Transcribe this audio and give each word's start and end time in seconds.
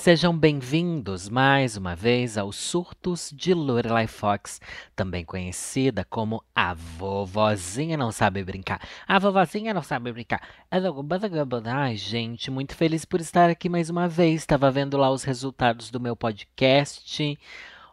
Sejam 0.00 0.34
bem-vindos 0.34 1.28
mais 1.28 1.76
uma 1.76 1.94
vez 1.94 2.38
aos 2.38 2.56
Surtos 2.56 3.30
de 3.36 3.52
Lorelai 3.52 4.06
Fox, 4.06 4.58
também 4.96 5.26
conhecida 5.26 6.06
como 6.08 6.42
a 6.54 6.72
vovozinha 6.72 7.98
não 7.98 8.10
sabe 8.10 8.42
brincar. 8.42 8.80
A 9.06 9.18
vovozinha 9.18 9.74
não 9.74 9.82
sabe 9.82 10.10
brincar. 10.10 10.40
Ai, 11.66 11.96
gente, 11.96 12.50
muito 12.50 12.74
feliz 12.74 13.04
por 13.04 13.20
estar 13.20 13.50
aqui 13.50 13.68
mais 13.68 13.90
uma 13.90 14.08
vez. 14.08 14.40
Estava 14.40 14.70
vendo 14.70 14.96
lá 14.96 15.10
os 15.10 15.22
resultados 15.22 15.90
do 15.90 16.00
meu 16.00 16.16
podcast. 16.16 17.38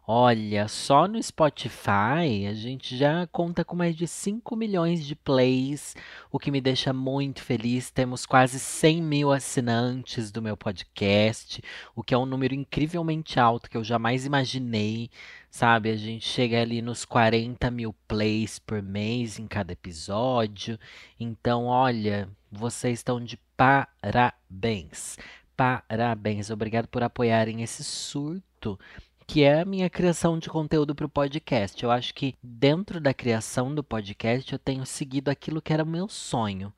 Olha, 0.09 0.69
só 0.69 1.05
no 1.05 1.21
Spotify 1.21 2.47
a 2.49 2.53
gente 2.53 2.95
já 2.95 3.27
conta 3.27 3.65
com 3.65 3.75
mais 3.75 3.93
de 3.93 4.07
5 4.07 4.55
milhões 4.55 5.05
de 5.05 5.13
plays, 5.17 5.97
o 6.31 6.39
que 6.39 6.49
me 6.49 6.61
deixa 6.61 6.93
muito 6.93 7.43
feliz. 7.43 7.91
Temos 7.91 8.25
quase 8.25 8.57
100 8.57 9.01
mil 9.01 9.33
assinantes 9.33 10.31
do 10.31 10.41
meu 10.41 10.55
podcast, 10.55 11.61
o 11.93 12.01
que 12.01 12.13
é 12.13 12.17
um 12.17 12.25
número 12.25 12.55
incrivelmente 12.55 13.37
alto 13.37 13.69
que 13.69 13.75
eu 13.75 13.83
jamais 13.83 14.25
imaginei, 14.25 15.09
sabe? 15.51 15.89
A 15.89 15.97
gente 15.97 16.25
chega 16.25 16.61
ali 16.61 16.81
nos 16.81 17.03
40 17.03 17.69
mil 17.69 17.93
plays 18.07 18.59
por 18.59 18.81
mês 18.81 19.37
em 19.37 19.45
cada 19.45 19.73
episódio. 19.73 20.79
Então, 21.19 21.65
olha, 21.65 22.29
vocês 22.49 22.99
estão 22.99 23.21
de 23.21 23.37
parabéns. 23.57 25.17
Parabéns, 25.57 26.49
obrigado 26.49 26.87
por 26.87 27.03
apoiarem 27.03 27.61
esse 27.61 27.83
surto 27.83 28.79
que 29.27 29.43
é 29.43 29.59
a 29.59 29.65
minha 29.65 29.89
criação 29.89 30.39
de 30.39 30.49
conteúdo 30.49 30.95
para 30.95 31.05
o 31.05 31.09
podcast. 31.09 31.83
Eu 31.83 31.91
acho 31.91 32.13
que 32.13 32.33
dentro 32.41 33.01
da 33.01 33.13
criação 33.13 33.75
do 33.75 33.83
podcast 33.83 34.53
eu 34.53 34.57
tenho 34.57 34.85
seguido 34.85 35.29
aquilo 35.29 35.61
que 35.61 35.73
era 35.73 35.83
o 35.83 35.87
meu 35.87 36.07
sonho. 36.07 36.73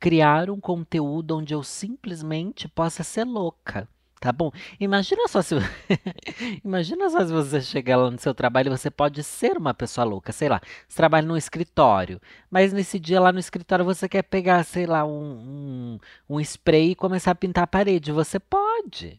Criar 0.00 0.48
um 0.48 0.58
conteúdo 0.58 1.36
onde 1.36 1.52
eu 1.52 1.62
simplesmente 1.62 2.66
possa 2.66 3.04
ser 3.04 3.24
louca. 3.24 3.86
Tá 4.18 4.32
bom? 4.32 4.50
Imagina 4.78 5.28
só 5.28 5.40
se 5.42 5.54
Imagina 6.64 7.08
só 7.10 7.20
se 7.20 7.32
você 7.32 7.60
chegar 7.60 7.96
lá 7.96 8.10
no 8.10 8.18
seu 8.18 8.34
trabalho 8.34 8.68
e 8.68 8.76
você 8.76 8.90
pode 8.90 9.22
ser 9.22 9.56
uma 9.56 9.72
pessoa 9.74 10.04
louca, 10.04 10.32
sei 10.32 10.48
lá. 10.48 10.60
Você 10.88 10.96
trabalha 10.96 11.26
num 11.26 11.36
escritório, 11.36 12.20
mas 12.50 12.72
nesse 12.72 12.98
dia 12.98 13.20
lá 13.20 13.32
no 13.32 13.38
escritório 13.38 13.84
você 13.84 14.08
quer 14.08 14.22
pegar, 14.22 14.64
sei 14.64 14.86
lá, 14.86 15.04
um, 15.06 15.98
um, 16.28 16.36
um 16.36 16.40
spray 16.40 16.90
e 16.90 16.94
começar 16.94 17.30
a 17.30 17.34
pintar 17.34 17.64
a 17.64 17.66
parede. 17.66 18.12
Você 18.12 18.38
pode 18.38 19.18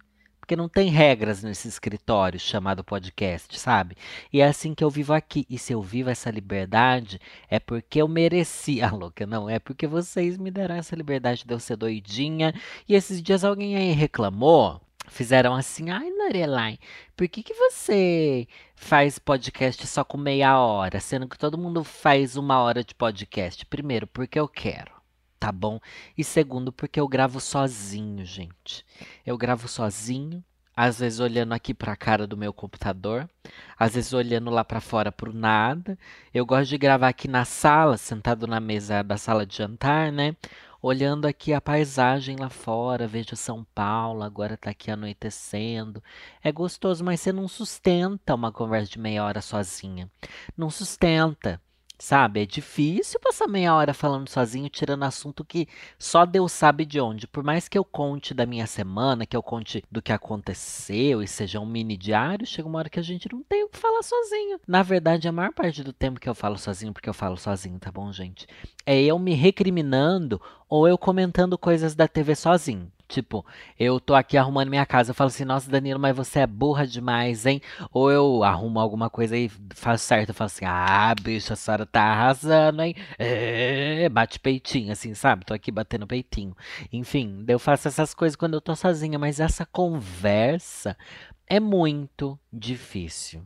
porque 0.52 0.56
não 0.58 0.68
tem 0.68 0.90
regras 0.90 1.42
nesse 1.42 1.70
escritório 1.70 2.38
chamado 2.38 2.84
podcast, 2.84 3.58
sabe? 3.58 3.96
E 4.34 4.42
é 4.42 4.46
assim 4.46 4.76
que 4.76 4.84
eu 4.84 4.90
vivo 4.90 5.14
aqui. 5.14 5.46
E 5.50 5.58
se 5.58 5.72
eu 5.72 5.82
vivo 5.82 6.10
essa 6.10 6.30
liberdade, 6.30 7.22
é 7.50 7.58
porque 7.58 8.02
eu 8.02 8.08
mereci. 8.08 8.82
Ah, 8.84 8.92
louca, 8.92 9.26
não, 9.26 9.50
é 9.50 9.60
porque 9.60 9.88
vocês 9.88 10.38
me 10.38 10.52
deram 10.52 10.76
essa 10.76 10.96
liberdade 10.96 11.46
de 11.46 11.54
eu 11.54 11.60
ser 11.60 11.78
doidinha. 11.78 12.54
E 12.90 12.96
esses 12.96 13.22
dias 13.22 13.46
alguém 13.46 13.78
aí 13.78 13.94
reclamou. 13.94 14.82
Fizeram 15.08 15.56
assim, 15.56 15.90
ai 15.90 16.10
Lorelai, 16.10 16.78
por 17.16 17.28
que, 17.30 17.44
que 17.44 17.54
você 17.54 18.46
faz 18.76 19.18
podcast 19.20 19.86
só 19.88 20.04
com 20.04 20.18
meia 20.18 20.60
hora, 20.60 21.00
sendo 21.00 21.30
que 21.30 21.38
todo 21.38 21.58
mundo 21.58 21.84
faz 21.84 22.36
uma 22.36 22.60
hora 22.60 22.84
de 22.84 22.94
podcast? 22.94 23.66
Primeiro, 23.66 24.06
porque 24.08 24.40
eu 24.40 24.48
quero 24.48 25.01
tá 25.42 25.52
bom? 25.52 25.80
E 26.16 26.24
segundo, 26.24 26.72
porque 26.72 27.00
eu 27.00 27.08
gravo 27.08 27.40
sozinho, 27.40 28.24
gente. 28.24 28.86
Eu 29.26 29.36
gravo 29.36 29.68
sozinho, 29.68 30.44
às 30.76 31.00
vezes 31.00 31.20
olhando 31.20 31.54
aqui 31.54 31.74
para 31.74 31.94
a 31.94 31.96
cara 31.96 32.28
do 32.28 32.38
meu 32.38 32.54
computador, 32.54 33.28
às 33.76 33.96
vezes 33.96 34.14
olhando 34.14 34.52
lá 34.52 34.64
para 34.64 34.80
fora 34.80 35.12
pro 35.12 35.34
nada. 35.34 35.98
Eu 36.32 36.46
gosto 36.46 36.70
de 36.70 36.78
gravar 36.78 37.08
aqui 37.08 37.28
na 37.28 37.44
sala, 37.44 37.98
sentado 37.98 38.46
na 38.46 38.60
mesa 38.60 39.02
da 39.02 39.18
sala 39.18 39.44
de 39.44 39.58
jantar, 39.58 40.12
né? 40.12 40.36
Olhando 40.80 41.26
aqui 41.26 41.54
a 41.54 41.62
paisagem 41.62 42.36
lá 42.38 42.50
fora, 42.50 43.08
vejo 43.08 43.36
São 43.36 43.66
Paulo, 43.74 44.22
agora 44.22 44.56
tá 44.56 44.70
aqui 44.70 44.92
anoitecendo. 44.92 46.04
É 46.44 46.52
gostoso, 46.52 47.04
mas 47.04 47.20
você 47.20 47.32
não 47.32 47.48
sustenta 47.48 48.36
uma 48.36 48.52
conversa 48.52 48.92
de 48.92 49.00
meia 49.00 49.24
hora 49.24 49.42
sozinha. 49.42 50.08
Não 50.56 50.70
sustenta. 50.70 51.60
Sabe, 52.02 52.42
é 52.42 52.46
difícil 52.48 53.20
passar 53.20 53.48
meia 53.48 53.76
hora 53.76 53.94
falando 53.94 54.28
sozinho, 54.28 54.68
tirando 54.70 55.04
assunto 55.04 55.46
que 55.46 55.68
só 56.00 56.26
Deus 56.26 56.52
sabe 56.52 56.84
de 56.84 57.00
onde. 57.00 57.28
Por 57.28 57.44
mais 57.44 57.70
que 57.70 57.78
eu 57.78 57.86
conte 57.86 58.34
da 58.34 58.44
minha 58.44 58.66
semana, 58.66 59.24
que 59.24 59.38
eu 59.38 59.44
conte 59.44 59.84
do 59.90 60.02
que 60.02 60.12
aconteceu 60.12 61.22
e 61.22 61.28
seja 61.28 61.60
um 61.60 61.66
mini 61.66 61.96
diário, 61.96 62.44
chega 62.44 62.68
uma 62.68 62.80
hora 62.80 62.90
que 62.90 63.00
a 63.00 63.04
gente 63.04 63.32
não 63.32 63.44
tem 63.44 63.64
o 63.64 63.70
que 63.70 63.78
falar 63.78 64.02
sozinho. 64.02 64.60
Na 64.68 64.82
verdade, 64.82 65.28
a 65.28 65.32
maior 65.32 65.54
parte 65.54 65.84
do 65.84 65.94
tempo 65.94 66.20
que 66.20 66.28
eu 66.28 66.34
falo 66.34 66.58
sozinho, 66.58 66.92
porque 66.92 67.08
eu 67.08 67.14
falo 67.14 67.38
sozinho, 67.38 67.78
tá 67.78 67.92
bom, 67.92 68.12
gente? 68.12 68.48
É 68.84 69.00
eu 69.00 69.20
me 69.20 69.36
recriminando 69.36 70.42
ou 70.68 70.88
eu 70.88 70.98
comentando 70.98 71.56
coisas 71.56 71.94
da 71.94 72.08
TV 72.08 72.34
sozinho. 72.34 72.92
Tipo, 73.12 73.46
eu 73.78 74.00
tô 74.00 74.16
aqui 74.16 74.38
arrumando 74.38 74.70
minha 74.70 74.86
casa, 74.86 75.12
eu 75.12 75.16
falo 75.16 75.28
assim, 75.28 75.44
nossa, 75.44 75.70
Danilo, 75.70 76.00
mas 76.00 76.16
você 76.16 76.40
é 76.40 76.48
burra 76.48 76.88
demais, 76.88 77.46
hein? 77.46 77.62
Ou 77.92 78.10
eu 78.10 78.42
arrumo 78.42 78.80
alguma 78.80 79.10
coisa 79.10 79.36
e 79.38 79.50
faço 79.76 80.06
certo, 80.06 80.30
eu 80.30 80.34
falo 80.34 80.46
assim, 80.46 80.64
ah, 80.66 81.14
bicho, 81.22 81.52
a 81.52 81.58
senhora 81.58 81.86
tá 81.86 82.02
arrasando, 82.04 82.82
hein? 82.82 82.96
É, 83.20 84.08
bate 84.08 84.40
peitinho, 84.40 84.94
assim, 84.94 85.14
sabe? 85.14 85.44
Tô 85.46 85.54
aqui 85.54 85.72
batendo 85.74 86.08
peitinho. 86.08 86.56
Enfim, 86.92 87.44
eu 87.50 87.60
faço 87.60 87.90
essas 87.90 88.14
coisas 88.14 88.38
quando 88.38 88.54
eu 88.54 88.62
tô 88.62 88.74
sozinha, 88.78 89.20
mas 89.20 89.42
essa 89.42 89.66
conversa 89.66 90.98
é 91.46 91.60
muito 91.60 92.40
difícil. 92.52 93.46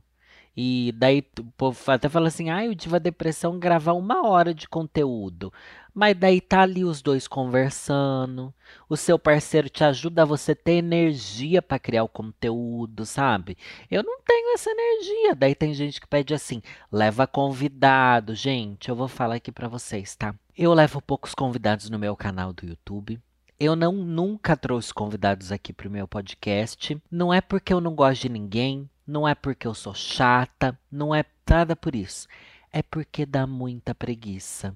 E 0.57 0.93
daí 0.95 1.23
o 1.39 1.43
povo 1.57 1.77
até 1.87 2.07
fala 2.07 2.29
assim, 2.29 2.49
ah, 2.49 2.65
eu 2.65 2.73
tive 2.73 2.95
a 2.95 2.99
depressão 2.99 3.59
gravar 3.59 3.93
uma 3.93 4.25
hora 4.25 4.53
de 4.53 4.69
conteúdo. 4.69 5.51
Mas 5.93 6.15
daí 6.17 6.39
tá 6.41 6.61
ali 6.61 6.83
os 6.83 7.01
dois 7.01 7.27
conversando. 7.27 8.53
O 8.89 8.97
seu 8.97 9.17
parceiro 9.19 9.69
te 9.69 9.83
ajuda 9.83 10.21
a 10.21 10.25
você 10.25 10.53
ter 10.53 10.73
energia 10.73 11.61
para 11.61 11.79
criar 11.79 12.03
o 12.03 12.09
conteúdo, 12.09 13.05
sabe? 13.05 13.57
Eu 13.89 14.03
não 14.03 14.19
tenho 14.21 14.53
essa 14.53 14.69
energia. 14.69 15.35
Daí 15.35 15.55
tem 15.55 15.73
gente 15.73 16.01
que 16.01 16.07
pede 16.07 16.33
assim: 16.33 16.61
leva 16.91 17.25
convidado. 17.25 18.35
Gente, 18.35 18.89
eu 18.89 18.95
vou 18.95 19.07
falar 19.07 19.35
aqui 19.35 19.51
para 19.51 19.69
vocês, 19.69 20.15
tá? 20.15 20.35
Eu 20.57 20.73
levo 20.73 21.01
poucos 21.01 21.33
convidados 21.33 21.89
no 21.89 21.99
meu 21.99 22.15
canal 22.15 22.51
do 22.51 22.65
YouTube. 22.65 23.19
Eu 23.57 23.73
não 23.73 23.93
nunca 23.93 24.57
trouxe 24.57 24.93
convidados 24.93 25.49
aqui 25.49 25.71
pro 25.71 25.89
meu 25.89 26.07
podcast. 26.07 27.01
Não 27.09 27.33
é 27.33 27.39
porque 27.39 27.71
eu 27.73 27.79
não 27.79 27.95
gosto 27.95 28.23
de 28.23 28.29
ninguém, 28.29 28.89
não 29.05 29.27
é 29.27 29.35
porque 29.35 29.67
eu 29.67 29.73
sou 29.73 29.93
chata, 29.93 30.77
não 30.91 31.13
é 31.13 31.23
nada 31.49 31.75
por 31.75 31.95
isso. 31.95 32.27
É 32.71 32.81
porque 32.81 33.25
dá 33.25 33.45
muita 33.47 33.93
preguiça. 33.93 34.75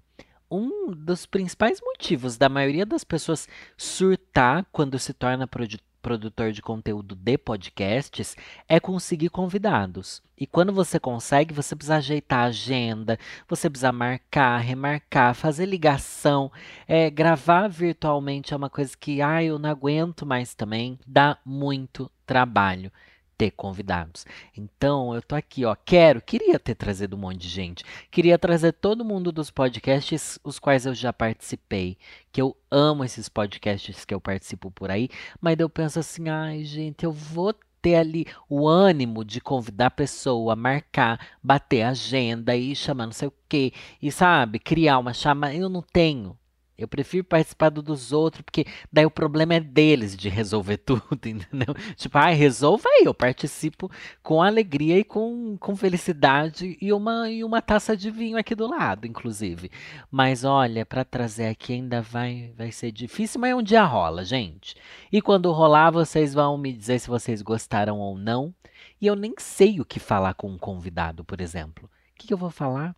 Um 0.50 0.92
dos 0.92 1.26
principais 1.26 1.80
motivos 1.82 2.38
da 2.38 2.50
maioria 2.50 2.86
das 2.86 3.04
pessoas 3.04 3.48
surtar 3.78 4.66
quando 4.72 4.98
se 4.98 5.14
torna 5.14 5.48
produtor 6.02 6.52
de 6.52 6.62
conteúdo 6.62 7.14
de 7.14 7.38
podcasts 7.38 8.36
é 8.68 8.80
conseguir 8.80 9.30
convidados. 9.30 10.24
E 10.38 10.48
quando 10.48 10.74
você 10.74 11.00
consegue, 11.00 11.54
você 11.54 11.76
precisa 11.76 11.98
ajeitar 11.98 12.40
a 12.40 12.46
agenda, 12.46 13.20
você 13.48 13.70
precisa 13.70 13.92
marcar, 13.92 14.58
remarcar, 14.60 15.36
fazer 15.36 15.66
ligação, 15.66 16.52
é, 16.88 17.10
gravar 17.10 17.68
virtualmente 17.68 18.54
é 18.54 18.58
uma 18.58 18.70
coisa 18.70 18.96
que, 18.98 19.22
ah, 19.22 19.44
eu 19.44 19.60
não 19.60 19.70
aguento 19.70 20.26
mais 20.26 20.56
também, 20.56 20.98
dá 21.06 21.38
muito 21.46 22.10
trabalho 22.26 22.92
ter 23.40 23.52
convidados. 23.52 24.26
Então, 24.56 25.16
eu 25.16 25.22
tô 25.22 25.34
aqui, 25.34 25.64
ó, 25.64 25.74
quero, 25.74 26.22
queria 26.22 26.60
ter 26.60 26.76
trazido 26.76 27.16
um 27.16 27.20
monte 27.20 27.38
de 27.38 27.48
gente. 27.48 27.86
Queria 28.12 28.38
trazer 28.38 28.74
todo 28.74 29.06
mundo 29.06 29.32
dos 29.32 29.50
podcasts 29.50 30.38
os 30.44 30.60
quais 30.60 30.86
eu 30.86 30.94
já 30.94 31.14
participei, 31.14 31.98
que 32.34 32.42
eu 32.42 32.56
amo 32.70 33.06
esses 33.06 33.30
podcasts 33.30 34.04
que 34.04 34.14
eu 34.14 34.20
participo 34.20 34.70
por 34.70 34.92
aí, 34.92 35.08
mas 35.40 35.58
eu 35.58 35.70
penso 35.70 36.00
assim, 36.00 36.28
ai, 36.28 36.66
gente, 36.66 37.06
eu 37.06 37.14
vou 37.14 37.56
ter 37.82 37.96
ali 37.96 38.26
o 38.50 38.68
ânimo 38.68 39.24
de 39.24 39.40
convidar 39.40 39.86
a 39.88 39.92
pessoa, 39.92 40.54
marcar, 40.54 41.26
bater 41.42 41.84
agenda 41.84 42.58
e 42.58 42.76
chamar 42.76 43.06
não 43.06 43.14
sei 43.14 43.30
o 43.30 43.34
quê, 43.48 43.72
e 44.02 44.12
sabe, 44.12 44.60
criar 44.60 45.00
uma 45.00 45.14
chama, 45.14 45.54
eu 45.56 45.70
não 45.70 45.82
tenho. 45.82 46.38
Eu 46.80 46.88
prefiro 46.88 47.24
participar 47.24 47.70
do 47.70 47.82
dos 47.82 48.12
outros, 48.12 48.42
porque 48.42 48.66
daí 48.92 49.06
o 49.06 49.12
problema 49.12 49.56
é 49.56 49.60
deles 49.60 50.16
de 50.16 50.30
resolver 50.30 50.78
tudo, 50.86 51.04
entendeu? 51.14 51.74
Tipo, 51.96 52.18
ah, 52.18 52.30
resolva 52.30 52.88
aí, 52.88 53.06
eu 53.06 53.14
participo 53.14 53.90
com 54.24 54.42
alegria 54.42 54.98
e 55.00 55.04
com, 55.04 55.58
com 55.58 55.76
felicidade 55.76 56.78
e 56.82 56.94
uma, 56.94 57.30
e 57.30 57.44
uma 57.44 57.62
taça 57.62 57.96
de 57.96 58.10
vinho 58.10 58.38
aqui 58.38 58.56
do 58.56 58.68
lado, 58.68 59.06
inclusive. 59.06 59.70
Mas 60.10 60.44
olha, 60.44 60.86
para 60.86 61.04
trazer 61.04 61.48
aqui 61.48 61.74
ainda 61.74 62.02
vai, 62.02 62.54
vai 62.58 62.72
ser 62.72 62.92
difícil, 62.92 63.42
mas 63.42 63.56
um 63.56 63.64
dia 63.64 63.84
rola, 63.84 64.24
gente. 64.24 64.76
E 65.12 65.22
quando 65.22 65.52
rolar, 65.52 65.92
vocês 65.92 66.34
vão 66.34 66.58
me 66.58 66.72
dizer 66.72 67.00
se 67.00 67.08
vocês 67.08 67.42
gostaram 67.42 68.00
ou 68.00 68.18
não. 68.18 68.54
E 69.02 69.08
eu 69.08 69.16
nem 69.16 69.34
sei 69.38 69.80
o 69.80 69.86
que 69.86 70.00
falar 70.00 70.34
com 70.34 70.50
um 70.50 70.58
convidado, 70.58 71.24
por 71.24 71.40
exemplo. 71.40 71.86
O 71.86 72.20
que, 72.20 72.28
que 72.28 72.34
eu 72.34 72.38
vou 72.38 72.50
falar? 72.50 72.96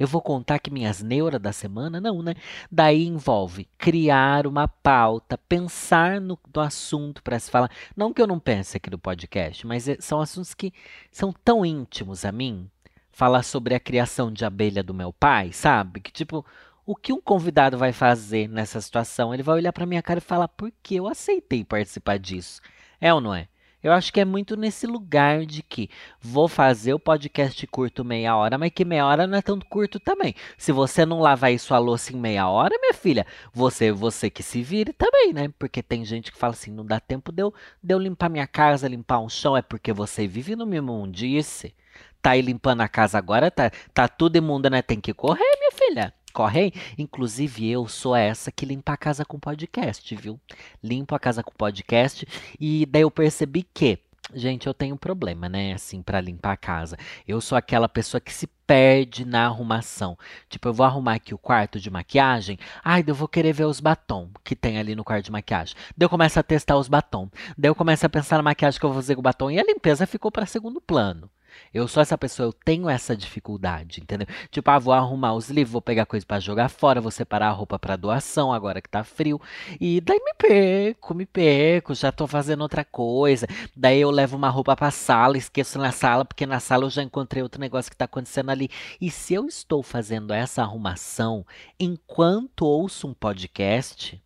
Eu 0.00 0.06
vou 0.06 0.22
contar 0.22 0.58
que 0.58 0.70
minhas 0.70 1.02
neuras 1.02 1.38
da 1.38 1.52
semana? 1.52 2.00
Não, 2.00 2.22
né? 2.22 2.34
Daí 2.72 3.06
envolve 3.06 3.68
criar 3.76 4.46
uma 4.46 4.66
pauta, 4.66 5.36
pensar 5.36 6.18
no, 6.22 6.38
no 6.54 6.60
assunto 6.62 7.22
para 7.22 7.38
se 7.38 7.50
falar. 7.50 7.70
Não 7.94 8.10
que 8.10 8.22
eu 8.22 8.26
não 8.26 8.40
pense 8.40 8.78
aqui 8.78 8.88
no 8.88 8.98
podcast, 8.98 9.66
mas 9.66 9.86
é, 9.86 9.98
são 10.00 10.18
assuntos 10.18 10.54
que 10.54 10.72
são 11.12 11.34
tão 11.44 11.66
íntimos 11.66 12.24
a 12.24 12.32
mim. 12.32 12.70
Falar 13.12 13.42
sobre 13.42 13.74
a 13.74 13.80
criação 13.80 14.32
de 14.32 14.42
abelha 14.42 14.82
do 14.82 14.94
meu 14.94 15.12
pai, 15.12 15.52
sabe? 15.52 16.00
Que 16.00 16.10
tipo, 16.10 16.46
o 16.86 16.96
que 16.96 17.12
um 17.12 17.20
convidado 17.20 17.76
vai 17.76 17.92
fazer 17.92 18.48
nessa 18.48 18.80
situação? 18.80 19.34
Ele 19.34 19.42
vai 19.42 19.56
olhar 19.56 19.72
para 19.72 19.84
minha 19.84 20.02
cara 20.02 20.16
e 20.18 20.22
falar: 20.22 20.48
por 20.48 20.72
que 20.82 20.96
eu 20.96 21.08
aceitei 21.08 21.62
participar 21.62 22.18
disso? 22.18 22.62
É 22.98 23.12
ou 23.12 23.20
não 23.20 23.34
é? 23.34 23.48
Eu 23.82 23.92
acho 23.92 24.12
que 24.12 24.20
é 24.20 24.24
muito 24.26 24.56
nesse 24.56 24.86
lugar 24.86 25.46
de 25.46 25.62
que 25.62 25.88
vou 26.20 26.48
fazer 26.48 26.92
o 26.92 26.98
podcast 26.98 27.66
curto 27.66 28.04
meia 28.04 28.36
hora, 28.36 28.58
mas 28.58 28.70
que 28.70 28.84
meia 28.84 29.06
hora 29.06 29.26
não 29.26 29.38
é 29.38 29.42
tanto 29.42 29.64
curto 29.66 29.98
também. 29.98 30.34
Se 30.58 30.70
você 30.70 31.06
não 31.06 31.20
lavar 31.20 31.58
sua 31.58 31.78
louça 31.78 32.12
em 32.12 32.16
meia 32.16 32.46
hora, 32.48 32.76
minha 32.78 32.92
filha, 32.92 33.26
você 33.54 33.90
você 33.90 34.28
que 34.28 34.42
se 34.42 34.62
vire 34.62 34.92
também, 34.92 35.32
né? 35.32 35.48
Porque 35.58 35.82
tem 35.82 36.04
gente 36.04 36.30
que 36.30 36.38
fala 36.38 36.52
assim, 36.52 36.70
não 36.70 36.84
dá 36.84 37.00
tempo 37.00 37.32
de 37.32 37.42
eu, 37.42 37.54
de 37.82 37.94
eu 37.94 37.98
limpar 37.98 38.28
minha 38.28 38.46
casa, 38.46 38.86
limpar 38.86 39.18
um 39.20 39.28
chão, 39.28 39.56
é 39.56 39.62
porque 39.62 39.92
você 39.92 40.26
vive 40.26 40.54
no 40.54 40.66
mesmo 40.66 40.92
mundice. 40.92 41.74
Tá 42.22 42.32
aí 42.32 42.42
limpando 42.42 42.82
a 42.82 42.88
casa 42.88 43.16
agora, 43.16 43.50
tá, 43.50 43.70
tá 43.94 44.06
tudo 44.06 44.36
imundo, 44.36 44.68
né? 44.68 44.82
Tem 44.82 45.00
que 45.00 45.14
correr, 45.14 45.56
minha 45.58 45.72
filha. 45.72 46.14
Corre 46.32 46.72
Inclusive, 46.96 47.68
eu 47.68 47.86
sou 47.88 48.14
essa 48.14 48.52
que 48.52 48.64
limpa 48.64 48.92
a 48.92 48.96
casa 48.96 49.24
com 49.24 49.38
podcast, 49.38 50.14
viu? 50.14 50.40
Limpo 50.82 51.14
a 51.14 51.18
casa 51.18 51.42
com 51.42 51.52
podcast. 51.52 52.26
E 52.58 52.86
daí 52.86 53.02
eu 53.02 53.10
percebi 53.10 53.62
que, 53.62 53.98
gente, 54.34 54.66
eu 54.66 54.74
tenho 54.74 54.94
um 54.94 54.98
problema, 54.98 55.48
né? 55.48 55.72
Assim, 55.72 56.02
para 56.02 56.20
limpar 56.20 56.52
a 56.52 56.56
casa. 56.56 56.96
Eu 57.26 57.40
sou 57.40 57.56
aquela 57.56 57.88
pessoa 57.88 58.20
que 58.20 58.32
se 58.32 58.46
perde 58.66 59.24
na 59.24 59.46
arrumação. 59.46 60.16
Tipo, 60.48 60.68
eu 60.68 60.72
vou 60.72 60.86
arrumar 60.86 61.14
aqui 61.14 61.34
o 61.34 61.38
quarto 61.38 61.80
de 61.80 61.90
maquiagem. 61.90 62.58
Ai, 62.84 63.02
eu 63.06 63.14
vou 63.14 63.26
querer 63.26 63.52
ver 63.52 63.64
os 63.64 63.80
batom 63.80 64.30
que 64.44 64.54
tem 64.54 64.78
ali 64.78 64.94
no 64.94 65.04
quarto 65.04 65.24
de 65.24 65.32
maquiagem. 65.32 65.74
Daí 65.96 66.04
eu 66.04 66.10
começo 66.10 66.38
a 66.38 66.42
testar 66.42 66.76
os 66.76 66.88
batom. 66.88 67.28
Daí 67.58 67.68
eu 67.70 67.74
começo 67.74 68.06
a 68.06 68.08
pensar 68.08 68.36
na 68.36 68.42
maquiagem 68.42 68.78
que 68.78 68.86
eu 68.86 68.92
vou 68.92 69.02
fazer 69.02 69.14
com 69.14 69.20
o 69.20 69.22
batom. 69.22 69.50
E 69.50 69.58
a 69.58 69.64
limpeza 69.64 70.06
ficou 70.06 70.30
para 70.30 70.46
segundo 70.46 70.80
plano. 70.80 71.28
Eu 71.72 71.86
sou 71.88 72.00
essa 72.00 72.18
pessoa, 72.18 72.48
eu 72.48 72.52
tenho 72.52 72.88
essa 72.88 73.16
dificuldade, 73.16 74.00
entendeu? 74.00 74.26
Tipo, 74.50 74.70
ah, 74.70 74.78
vou 74.78 74.92
arrumar 74.92 75.34
os 75.34 75.48
livros, 75.48 75.72
vou 75.72 75.82
pegar 75.82 76.06
coisa 76.06 76.26
para 76.26 76.40
jogar 76.40 76.68
fora, 76.68 77.00
vou 77.00 77.10
separar 77.10 77.48
a 77.48 77.52
roupa 77.52 77.78
para 77.78 77.96
doação 77.96 78.52
agora 78.52 78.80
que 78.80 78.88
tá 78.88 79.04
frio. 79.04 79.40
E 79.80 80.00
daí 80.00 80.18
me 80.18 80.34
perco, 80.34 81.14
me 81.14 81.26
perco, 81.26 81.94
já 81.94 82.12
tô 82.12 82.26
fazendo 82.26 82.62
outra 82.62 82.84
coisa. 82.84 83.46
Daí 83.76 84.00
eu 84.00 84.10
levo 84.10 84.36
uma 84.36 84.48
roupa 84.48 84.76
pra 84.76 84.90
sala, 84.90 85.36
esqueço 85.36 85.78
na 85.78 85.92
sala, 85.92 86.24
porque 86.24 86.46
na 86.46 86.60
sala 86.60 86.84
eu 86.84 86.90
já 86.90 87.02
encontrei 87.02 87.42
outro 87.42 87.60
negócio 87.60 87.90
que 87.90 87.96
tá 87.96 88.04
acontecendo 88.04 88.50
ali. 88.50 88.68
E 89.00 89.10
se 89.10 89.34
eu 89.34 89.46
estou 89.46 89.82
fazendo 89.82 90.32
essa 90.32 90.62
arrumação 90.62 91.46
enquanto 91.78 92.66
ouço 92.66 93.08
um 93.08 93.14
podcast, 93.14 94.22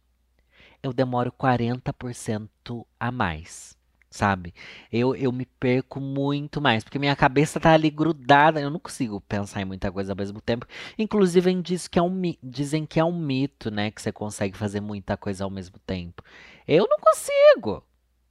eu 0.82 0.92
demoro 0.92 1.32
40% 1.32 2.84
a 2.98 3.10
mais 3.10 3.76
sabe? 4.14 4.54
Eu, 4.92 5.16
eu 5.16 5.32
me 5.32 5.44
perco 5.44 6.00
muito 6.00 6.60
mais, 6.60 6.84
porque 6.84 7.00
minha 7.00 7.16
cabeça 7.16 7.58
tá 7.58 7.72
ali 7.72 7.90
grudada, 7.90 8.60
eu 8.60 8.70
não 8.70 8.78
consigo 8.78 9.20
pensar 9.20 9.60
em 9.60 9.64
muita 9.64 9.90
coisa 9.90 10.12
ao 10.12 10.16
mesmo 10.16 10.40
tempo. 10.40 10.66
Inclusive, 10.96 11.52
diz 11.60 11.88
que 11.88 11.98
é 11.98 12.02
um, 12.02 12.22
dizem 12.40 12.86
que 12.86 13.00
é 13.00 13.04
um 13.04 13.18
mito, 13.18 13.72
né? 13.72 13.90
Que 13.90 14.00
você 14.00 14.12
consegue 14.12 14.56
fazer 14.56 14.80
muita 14.80 15.16
coisa 15.16 15.42
ao 15.42 15.50
mesmo 15.50 15.80
tempo. 15.80 16.22
Eu 16.66 16.86
não 16.88 16.98
consigo. 17.00 17.84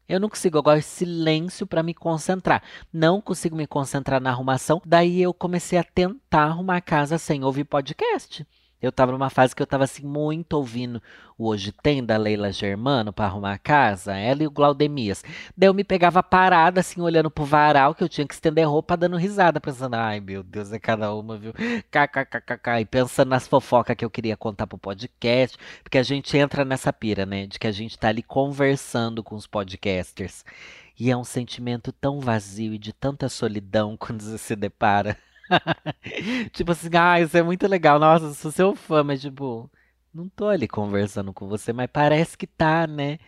Eu 0.08 0.20
não 0.22 0.30
consigo, 0.30 0.58
eu 0.58 0.64
gosto 0.64 0.80
de 0.80 0.86
silêncio 0.86 1.68
para 1.68 1.84
me 1.84 1.94
concentrar. 1.94 2.64
Não 2.92 3.20
consigo 3.20 3.56
me 3.56 3.68
concentrar 3.68 4.22
na 4.22 4.30
arrumação. 4.30 4.82
Daí 4.86 5.22
eu 5.22 5.34
comecei 5.34 5.78
a 5.78 5.84
tentar 5.84 6.46
arrumar 6.46 6.78
a 6.78 6.82
casa 6.82 7.18
sem 7.18 7.44
ouvir 7.44 7.66
podcast. 7.66 8.48
Eu 8.84 8.92
tava 8.92 9.14
numa 9.14 9.30
fase 9.30 9.56
que 9.56 9.62
eu 9.62 9.66
tava 9.66 9.86
assim 9.86 10.06
muito 10.06 10.52
ouvindo 10.54 11.02
o 11.38 11.48
Hoje 11.48 11.72
Tem 11.72 12.04
da 12.04 12.18
Leila 12.18 12.52
Germano 12.52 13.14
para 13.14 13.28
arrumar 13.28 13.54
a 13.54 13.58
casa, 13.58 14.18
ela 14.18 14.44
e 14.44 14.48
o 14.48 14.52
Glaudemias. 14.52 15.24
Daí 15.56 15.70
eu 15.70 15.74
me 15.74 15.86
pegava 15.86 16.22
parada 16.22 16.82
assim 16.82 17.00
olhando 17.00 17.32
pro 17.32 17.46
varal 17.46 17.96
que 17.96 18.04
eu 18.04 18.10
tinha 18.10 18.28
que 18.28 18.34
estender 18.34 18.68
roupa 18.68 18.98
dando 18.98 19.16
risada, 19.16 19.62
pensando, 19.62 19.94
ai 19.94 20.20
meu 20.20 20.44
Deus, 20.44 20.74
é 20.74 20.80
cada 20.80 21.16
uma, 21.16 21.38
viu? 21.38 21.54
KKKKK, 21.90 22.82
e 22.82 22.86
pensando 22.86 23.30
nas 23.30 23.48
fofocas 23.48 23.96
que 23.96 24.04
eu 24.04 24.10
queria 24.10 24.36
contar 24.36 24.68
pro 24.68 24.78
podcast, 24.78 25.58
porque 25.82 25.98
a 25.98 26.04
gente 26.04 26.38
entra 26.38 26.66
nessa 26.66 26.92
pira, 26.92 27.26
né, 27.26 27.48
de 27.48 27.58
que 27.58 27.68
a 27.68 27.72
gente 27.72 27.98
tá 27.98 28.10
ali 28.10 28.22
conversando 28.22 29.24
com 29.24 29.36
os 29.36 29.48
podcasters. 29.48 30.44
E 31.00 31.10
é 31.10 31.16
um 31.16 31.24
sentimento 31.24 31.94
tão 31.94 32.20
vazio 32.20 32.74
e 32.74 32.78
de 32.78 32.92
tanta 32.92 33.30
solidão 33.30 33.96
quando 33.98 34.22
você 34.22 34.38
se 34.38 34.56
depara. 34.58 35.18
tipo 36.52 36.72
assim, 36.72 36.90
ah, 36.98 37.20
isso 37.22 37.38
é 37.38 37.44
muito 37.44 37.68
legal. 37.68 38.00
Nossa, 38.00 38.34
sou 38.34 38.52
seu 38.52 38.76
fã, 38.76 39.04
mas 39.04 39.22
tipo, 39.22 39.70
não 40.14 40.30
tô 40.30 40.48
ali 40.48 40.68
conversando 40.68 41.34
com 41.34 41.48
você, 41.48 41.74
mas 41.74 41.90
parece 41.92 42.38
que 42.38 42.48
tá, 42.48 42.88
né? 42.88 43.20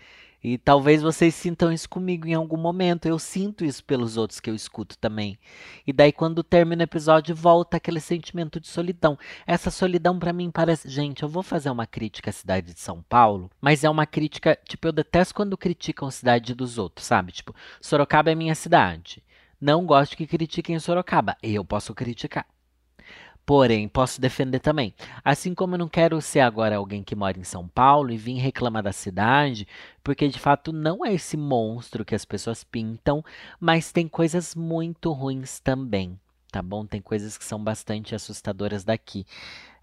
E 0.47 0.59
talvez 0.59 1.01
vocês 1.01 1.33
sintam 1.33 1.71
isso 1.71 1.89
comigo 1.89 2.27
em 2.27 2.35
algum 2.35 2.55
momento. 2.55 3.07
Eu 3.07 3.17
sinto 3.17 3.65
isso 3.65 3.83
pelos 3.83 4.15
outros 4.15 4.39
que 4.39 4.47
eu 4.47 4.53
escuto 4.53 4.95
também. 4.95 5.39
E 5.87 5.91
daí, 5.91 6.11
quando 6.11 6.43
termina 6.43 6.83
o 6.83 6.85
episódio, 6.85 7.35
volta 7.35 7.77
aquele 7.77 7.99
sentimento 7.99 8.59
de 8.59 8.67
solidão. 8.67 9.17
Essa 9.47 9.71
solidão, 9.71 10.19
para 10.19 10.31
mim, 10.31 10.51
parece. 10.51 10.87
Gente, 10.87 11.23
eu 11.23 11.29
vou 11.29 11.41
fazer 11.41 11.71
uma 11.71 11.87
crítica 11.87 12.29
à 12.29 12.33
cidade 12.33 12.75
de 12.75 12.79
São 12.79 13.01
Paulo, 13.09 13.49
mas 13.59 13.83
é 13.83 13.89
uma 13.89 14.05
crítica. 14.05 14.55
Tipo, 14.67 14.89
eu 14.89 14.91
detesto 14.91 15.33
quando 15.33 15.57
criticam 15.57 16.07
a 16.07 16.11
cidade 16.11 16.53
dos 16.53 16.77
outros, 16.77 17.07
sabe? 17.07 17.31
Tipo, 17.31 17.55
Sorocaba 17.81 18.29
é 18.29 18.35
minha 18.35 18.53
cidade. 18.53 19.23
Não 19.59 19.85
gosto 19.85 20.17
que 20.17 20.27
critiquem 20.27 20.79
Sorocaba. 20.79 21.37
Eu 21.41 21.63
posso 21.63 21.93
criticar. 21.93 22.45
Porém, 23.45 23.87
posso 23.87 24.19
defender 24.19 24.59
também. 24.59 24.93
Assim 25.23 25.53
como 25.53 25.75
eu 25.75 25.79
não 25.79 25.87
quero 25.87 26.19
ser 26.19 26.39
agora 26.39 26.77
alguém 26.77 27.03
que 27.03 27.15
mora 27.15 27.39
em 27.39 27.43
São 27.43 27.67
Paulo 27.67 28.11
e 28.11 28.17
vir 28.17 28.37
reclamar 28.37 28.81
da 28.81 28.91
cidade, 28.91 29.67
porque 30.03 30.27
de 30.27 30.39
fato 30.39 30.73
não 30.73 31.05
é 31.05 31.13
esse 31.13 31.37
monstro 31.37 32.03
que 32.03 32.15
as 32.15 32.25
pessoas 32.25 32.63
pintam, 32.63 33.23
mas 33.59 33.91
tem 33.91 34.07
coisas 34.07 34.55
muito 34.55 35.11
ruins 35.11 35.59
também, 35.59 36.19
tá 36.51 36.59
bom? 36.59 36.87
Tem 36.87 36.99
coisas 36.99 37.37
que 37.37 37.45
são 37.45 37.63
bastante 37.63 38.15
assustadoras 38.15 38.83
daqui. 38.83 39.27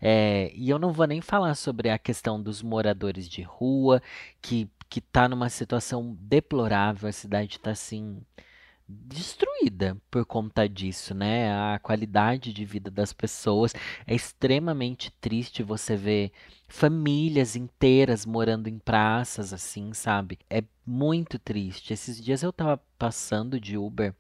É, 0.01 0.51
e 0.57 0.69
eu 0.69 0.79
não 0.81 0.93
vou 0.93 1.07
nem 1.07 1.21
falar 1.21 1.55
sobre 1.55 1.89
a 1.89 1.99
questão 1.99 2.43
dos 2.43 2.63
moradores 2.63 3.29
de 3.29 3.43
rua, 3.43 4.03
que, 4.41 4.69
que 4.91 5.01
tá 5.01 5.29
numa 5.29 5.49
situação 5.49 6.17
deplorável, 6.21 7.09
a 7.09 7.13
cidade 7.13 7.59
está 7.59 7.71
assim 7.71 8.21
destruída 9.00 9.97
por 10.11 10.25
conta 10.25 10.69
disso, 10.69 11.15
né? 11.15 11.53
A 11.75 11.79
qualidade 11.79 12.53
de 12.53 12.65
vida 12.65 12.91
das 12.91 13.12
pessoas 13.12 13.73
é 14.06 14.15
extremamente 14.15 15.11
triste 15.21 15.62
você 15.62 15.97
ver 15.97 16.33
famílias 16.69 17.56
inteiras 17.56 18.27
morando 18.27 18.69
em 18.69 18.79
praças 18.79 19.53
assim, 19.53 19.93
sabe? 19.93 20.39
É 20.49 20.62
muito 20.87 21.39
triste. 21.39 21.93
Esses 21.93 22.23
dias 22.23 22.43
eu 22.43 22.52
tava 22.52 22.81
passando 22.99 23.61
de 23.61 23.76
Uber, 23.76 24.14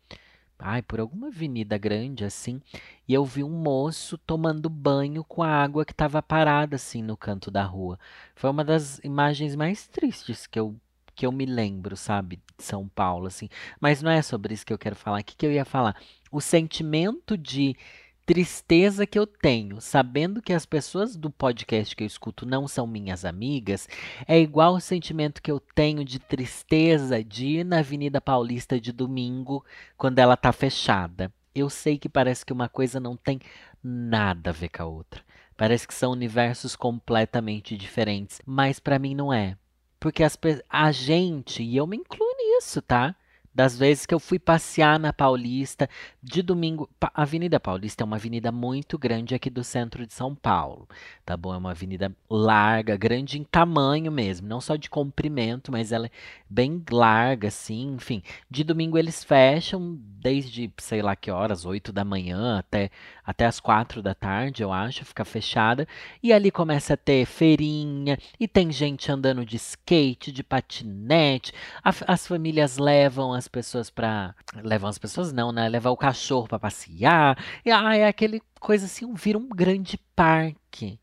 ai, 0.58 0.82
por 0.82 1.00
alguma 1.00 1.28
avenida 1.28 1.76
grande 1.78 2.24
assim, 2.24 2.60
e 3.08 3.14
eu 3.14 3.24
vi 3.24 3.42
um 3.42 3.50
moço 3.50 4.16
tomando 4.18 4.68
banho 4.70 5.24
com 5.24 5.42
a 5.42 5.48
água 5.48 5.84
que 5.84 5.92
estava 5.92 6.22
parada 6.22 6.76
assim 6.76 7.02
no 7.02 7.16
canto 7.16 7.50
da 7.50 7.64
rua. 7.64 7.98
Foi 8.34 8.50
uma 8.50 8.64
das 8.64 8.98
imagens 9.04 9.54
mais 9.56 9.86
tristes 9.88 10.46
que 10.46 10.58
eu 10.58 10.76
que 11.14 11.26
eu 11.26 11.32
me 11.32 11.46
lembro, 11.46 11.96
sabe, 11.96 12.36
de 12.58 12.64
São 12.64 12.88
Paulo, 12.88 13.26
assim. 13.26 13.48
Mas 13.80 14.02
não 14.02 14.10
é 14.10 14.22
sobre 14.22 14.54
isso 14.54 14.66
que 14.66 14.72
eu 14.72 14.78
quero 14.78 14.96
falar. 14.96 15.20
O 15.20 15.24
que, 15.24 15.36
que 15.36 15.46
eu 15.46 15.52
ia 15.52 15.64
falar? 15.64 15.96
O 16.30 16.40
sentimento 16.40 17.36
de 17.36 17.76
tristeza 18.24 19.06
que 19.06 19.18
eu 19.18 19.26
tenho, 19.26 19.80
sabendo 19.80 20.40
que 20.40 20.52
as 20.52 20.64
pessoas 20.64 21.16
do 21.16 21.28
podcast 21.28 21.94
que 21.94 22.04
eu 22.04 22.06
escuto 22.06 22.46
não 22.46 22.68
são 22.68 22.86
minhas 22.86 23.24
amigas, 23.24 23.88
é 24.26 24.38
igual 24.38 24.74
o 24.74 24.80
sentimento 24.80 25.42
que 25.42 25.50
eu 25.50 25.60
tenho 25.74 26.04
de 26.04 26.18
tristeza 26.18 27.22
de 27.22 27.46
ir 27.46 27.64
na 27.64 27.80
Avenida 27.80 28.20
Paulista 28.20 28.80
de 28.80 28.92
domingo 28.92 29.64
quando 29.96 30.18
ela 30.18 30.36
tá 30.36 30.52
fechada. 30.52 31.32
Eu 31.54 31.68
sei 31.68 31.98
que 31.98 32.08
parece 32.08 32.46
que 32.46 32.52
uma 32.52 32.68
coisa 32.68 32.98
não 32.98 33.16
tem 33.16 33.40
nada 33.82 34.50
a 34.50 34.52
ver 34.52 34.68
com 34.68 34.82
a 34.82 34.86
outra. 34.86 35.22
Parece 35.56 35.86
que 35.86 35.94
são 35.94 36.12
universos 36.12 36.74
completamente 36.74 37.76
diferentes, 37.76 38.40
mas 38.46 38.80
para 38.80 38.98
mim 38.98 39.14
não 39.14 39.32
é. 39.32 39.56
Porque 40.02 40.24
as, 40.24 40.36
a 40.68 40.90
gente, 40.90 41.62
e 41.62 41.76
eu 41.76 41.86
me 41.86 41.96
incluo 41.96 42.28
nisso, 42.36 42.82
tá? 42.82 43.14
Das 43.54 43.76
vezes 43.78 44.06
que 44.06 44.14
eu 44.14 44.18
fui 44.18 44.38
passear 44.38 44.98
na 44.98 45.12
Paulista, 45.12 45.88
de 46.22 46.42
domingo. 46.42 46.88
A 47.00 47.22
Avenida 47.22 47.60
Paulista 47.60 48.02
é 48.02 48.06
uma 48.06 48.16
avenida 48.16 48.50
muito 48.50 48.96
grande 48.96 49.34
aqui 49.34 49.50
do 49.50 49.62
centro 49.62 50.06
de 50.06 50.14
São 50.14 50.34
Paulo, 50.34 50.88
tá 51.24 51.36
bom? 51.36 51.52
É 51.54 51.58
uma 51.58 51.72
avenida 51.72 52.14
larga, 52.30 52.96
grande 52.96 53.38
em 53.38 53.44
tamanho 53.44 54.10
mesmo, 54.10 54.48
não 54.48 54.60
só 54.60 54.76
de 54.76 54.88
comprimento, 54.88 55.70
mas 55.70 55.92
ela 55.92 56.06
é 56.06 56.10
bem 56.48 56.82
larga, 56.90 57.48
assim, 57.48 57.94
enfim. 57.94 58.22
De 58.50 58.64
domingo 58.64 58.96
eles 58.96 59.22
fecham 59.22 59.98
desde 60.22 60.72
sei 60.78 61.02
lá 61.02 61.16
que 61.16 61.30
horas, 61.30 61.64
8 61.66 61.92
da 61.92 62.04
manhã 62.04 62.58
até, 62.58 62.90
até 63.24 63.44
as 63.44 63.58
4 63.58 64.00
da 64.00 64.14
tarde, 64.14 64.62
eu 64.62 64.72
acho, 64.72 65.04
fica 65.04 65.24
fechada. 65.24 65.86
E 66.22 66.32
ali 66.32 66.50
começa 66.50 66.94
a 66.94 66.96
ter 66.96 67.26
feirinha, 67.26 68.16
e 68.38 68.46
tem 68.46 68.70
gente 68.70 69.10
andando 69.10 69.44
de 69.44 69.56
skate, 69.56 70.30
de 70.30 70.42
patinete, 70.42 71.52
a, 71.82 71.92
as 72.06 72.26
famílias 72.26 72.78
levam 72.78 73.34
pessoas 73.48 73.90
pra. 73.90 74.34
Levam 74.56 74.88
as 74.88 74.98
pessoas 74.98 75.32
não, 75.32 75.52
né? 75.52 75.68
Levar 75.68 75.90
o 75.90 75.96
cachorro 75.96 76.48
pra 76.48 76.58
passear. 76.58 77.38
E 77.64 77.70
ah, 77.70 77.96
é 77.96 78.06
aquele 78.06 78.40
coisa 78.60 78.86
assim, 78.86 79.12
vira 79.14 79.38
um 79.38 79.48
grande 79.48 79.98
parque. 80.14 81.00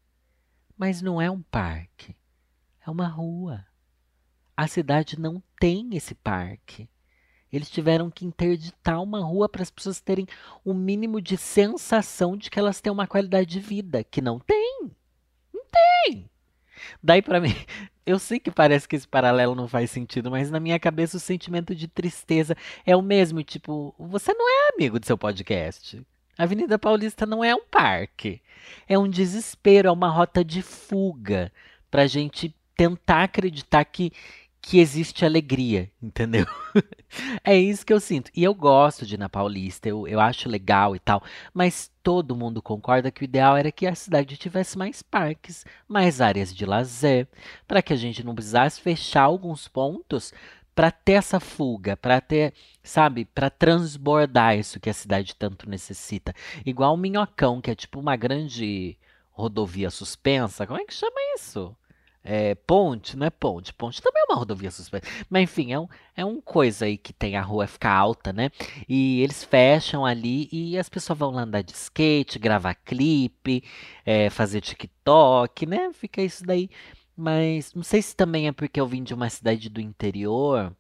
Mas 0.78 1.02
não 1.02 1.22
é 1.22 1.30
um 1.30 1.42
parque. 1.42 2.16
É 2.86 2.90
uma 2.90 3.08
rua. 3.08 3.66
A 4.56 4.68
cidade 4.68 5.20
não 5.20 5.42
tem 5.60 5.90
esse 5.96 6.16
parque. 6.16 6.90
Eles 7.52 7.70
tiveram 7.70 8.12
que 8.12 8.26
interditar 8.26 9.02
uma 9.02 9.24
rua 9.24 9.50
para 9.50 9.64
as 9.64 9.72
pessoas 9.72 10.00
terem 10.00 10.28
o 10.64 10.72
um 10.72 10.74
mínimo 10.74 11.20
de 11.20 11.36
sensação 11.36 12.38
de 12.38 12.50
que 12.50 12.60
elas 12.60 12.80
têm 12.80 12.92
uma 12.92 13.08
qualidade 13.08 13.48
de 13.48 13.60
vida, 13.60 14.04
que 14.04 14.22
não 14.22 14.40
tem. 14.40 14.92
Não 15.54 15.64
tem. 15.66 16.30
Daí 17.02 17.22
para 17.22 17.42
mim, 17.42 17.56
eu 18.10 18.18
sei 18.18 18.40
que 18.40 18.50
parece 18.50 18.88
que 18.88 18.96
esse 18.96 19.08
paralelo 19.08 19.54
não 19.54 19.68
faz 19.68 19.92
sentido, 19.92 20.32
mas 20.32 20.50
na 20.50 20.60
minha 20.60 20.80
cabeça 20.80 21.18
o 21.18 21.20
sentimento 21.20 21.76
de 21.76 21.88
tristeza 21.88 22.56
é 22.86 22.96
o 22.96 23.02
mesmo, 23.02 23.44
tipo, 23.44 23.94
você 24.00 24.34
não 24.34 24.50
é 24.50 24.74
amigo 24.74 25.00
do 25.00 25.06
seu 25.06 25.18
podcast. 25.18 26.02
A 26.38 26.44
Avenida 26.44 26.80
Paulista 26.80 27.26
não 27.26 27.44
é 27.44 27.54
um 27.54 27.64
parque. 27.70 28.42
É 28.88 28.98
um 28.98 29.08
desespero, 29.08 29.90
é 29.90 29.92
uma 29.92 30.10
rota 30.10 30.44
de 30.44 30.62
fuga 30.62 31.52
pra 31.92 32.08
gente 32.08 32.56
tentar 32.76 33.24
acreditar 33.24 33.86
que 33.86 34.12
que 34.62 34.80
existe 34.80 35.24
alegria, 35.24 35.90
entendeu? 36.02 36.46
É 37.44 37.56
isso 37.58 37.86
que 37.86 37.94
eu 37.94 38.00
sinto. 38.00 38.32
E 38.36 38.44
eu 38.44 38.54
gosto 38.54 39.06
de 39.06 39.18
na 39.18 39.30
Paulista, 39.30 39.90
eu, 39.90 40.08
eu 40.08 40.20
acho 40.20 40.50
legal 40.50 40.96
e 40.96 41.00
tal, 41.00 41.24
mas 41.54 41.92
todo 42.04 42.36
mundo 42.36 42.62
concorda 42.62 43.12
que 43.12 43.22
o 43.22 43.26
ideal 43.26 43.58
era 43.58 43.72
que 43.72 43.88
a 43.88 43.96
cidade 43.96 44.38
tivesse 44.38 44.78
mais 44.78 45.02
parques, 45.02 45.66
mais 45.88 46.22
áreas 46.22 46.54
de 46.56 46.66
lazer, 46.66 47.28
para 47.68 47.82
que 47.82 47.94
a 47.94 47.98
gente 47.98 48.24
não 48.24 48.36
precisasse 48.36 48.82
fechar 48.82 49.24
alguns 49.24 49.68
pontos 49.68 50.34
para 50.76 50.92
ter 50.92 51.14
essa 51.14 51.40
fuga, 51.42 51.98
para 51.98 52.22
ter, 52.22 52.54
sabe, 52.82 53.26
para 53.26 53.50
transbordar 53.50 54.58
isso 54.58 54.80
que 54.80 54.90
a 54.90 54.94
cidade 54.94 55.36
tanto 55.36 55.70
necessita. 55.70 56.34
Igual 56.66 56.94
o 56.94 56.98
Minhocão, 56.98 57.60
que 57.60 57.70
é 57.70 57.76
tipo 57.76 58.00
uma 58.00 58.16
grande 58.16 58.98
rodovia 59.30 59.90
suspensa. 59.90 60.66
Como 60.66 60.80
é 60.80 60.86
que 60.86 60.94
chama 60.94 61.20
isso? 61.36 61.76
É, 62.32 62.54
ponte, 62.54 63.18
não 63.18 63.26
é 63.26 63.32
ponte. 63.32 63.74
Ponte 63.74 64.00
também 64.04 64.22
é 64.22 64.32
uma 64.32 64.38
rodovia 64.38 64.70
suspensa. 64.70 65.04
Mas 65.28 65.44
enfim, 65.44 65.74
é 65.74 65.80
um, 65.80 65.88
é 66.16 66.24
um 66.24 66.40
coisa 66.40 66.86
aí 66.86 66.96
que 66.96 67.12
tem 67.12 67.36
a 67.36 67.42
rua 67.42 67.66
ficar 67.66 67.92
alta, 67.92 68.32
né? 68.32 68.52
E 68.88 69.22
eles 69.24 69.44
fecham 69.44 70.06
ali 70.06 70.48
e 70.52 70.78
as 70.78 70.88
pessoas 70.88 71.18
vão 71.18 71.32
lá 71.32 71.42
andar 71.42 71.64
de 71.64 71.74
skate, 71.74 72.38
gravar 72.38 72.76
clipe, 72.76 73.64
é, 74.06 74.30
fazer 74.30 74.62
TikTok, 74.62 75.66
né? 75.66 75.92
Fica 75.92 76.22
isso 76.22 76.44
daí. 76.46 76.70
Mas 77.18 77.74
não 77.74 77.82
sei 77.82 78.00
se 78.00 78.16
também 78.16 78.48
é 78.48 78.52
porque 78.52 78.80
eu 78.80 78.86
vim 78.86 79.02
de 79.02 79.14
uma 79.16 79.30
cidade 79.30 79.68
do 79.68 79.82
interior 79.82 80.72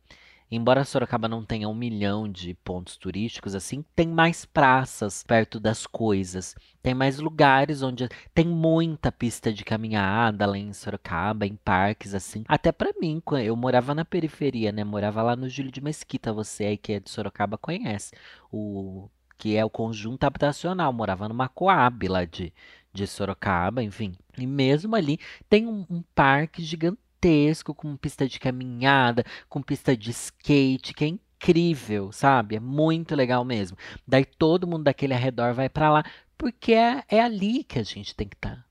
Embora 0.51 0.83
Sorocaba 0.83 1.27
não 1.27 1.45
tenha 1.45 1.69
um 1.69 1.75
milhão 1.75 2.27
de 2.27 2.55
pontos 2.55 2.97
turísticos, 2.97 3.53
assim, 3.53 3.85
tem 3.95 4.07
mais 4.07 4.45
praças 4.45 5.23
perto 5.23 5.59
das 5.59 5.85
coisas. 5.85 6.55
Tem 6.81 6.93
mais 6.95 7.19
lugares 7.19 7.83
onde 7.83 8.09
tem 8.33 8.47
muita 8.47 9.11
pista 9.11 9.53
de 9.53 9.63
caminhada 9.63 10.47
lá 10.47 10.57
em 10.57 10.73
Sorocaba, 10.73 11.45
em 11.45 11.55
parques, 11.55 12.15
assim. 12.15 12.43
Até 12.47 12.71
para 12.71 12.91
mim, 12.99 13.21
eu 13.43 13.55
morava 13.55 13.93
na 13.93 14.03
periferia, 14.03 14.71
né? 14.71 14.83
Morava 14.83 15.21
lá 15.21 15.35
no 15.35 15.47
Júlio 15.47 15.71
de 15.71 15.81
Mesquita, 15.81 16.33
você 16.33 16.65
aí 16.65 16.77
que 16.77 16.93
é 16.93 16.99
de 16.99 17.09
Sorocaba 17.11 17.57
conhece. 17.57 18.11
O 18.51 19.07
que 19.37 19.55
é 19.55 19.63
o 19.63 19.69
conjunto 19.69 20.23
habitacional. 20.25 20.91
Morava 20.93 21.27
numa 21.29 21.47
Coab 21.47 22.07
lá 22.07 22.25
de, 22.25 22.53
de 22.93 23.07
Sorocaba, 23.07 23.81
enfim. 23.81 24.13
E 24.37 24.45
mesmo 24.45 24.95
ali 24.95 25.19
tem 25.49 25.65
um, 25.67 25.85
um 25.89 26.03
parque 26.13 26.61
gigantesco 26.61 27.08
gigantesco, 27.19 27.75
com 27.75 27.95
pista 27.97 28.27
de 28.27 28.39
caminhada, 28.39 29.23
com 29.47 29.61
pista 29.61 29.95
de 29.95 30.11
skate, 30.11 30.93
que 30.93 31.03
é 31.03 31.07
incrível, 31.07 32.11
sabe? 32.11 32.55
É 32.55 32.59
muito 32.59 33.15
legal 33.15 33.43
mesmo. 33.43 33.77
Daí 34.07 34.25
todo 34.25 34.67
mundo 34.67 34.83
daquele 34.83 35.13
arredor 35.13 35.53
vai 35.53 35.69
para 35.69 35.89
lá, 35.89 36.03
porque 36.37 36.73
é, 36.73 37.03
é 37.07 37.19
ali 37.19 37.63
que 37.63 37.77
a 37.79 37.83
gente 37.83 38.15
tem 38.15 38.27
que 38.27 38.35
estar. 38.35 38.55
Tá. 38.55 38.65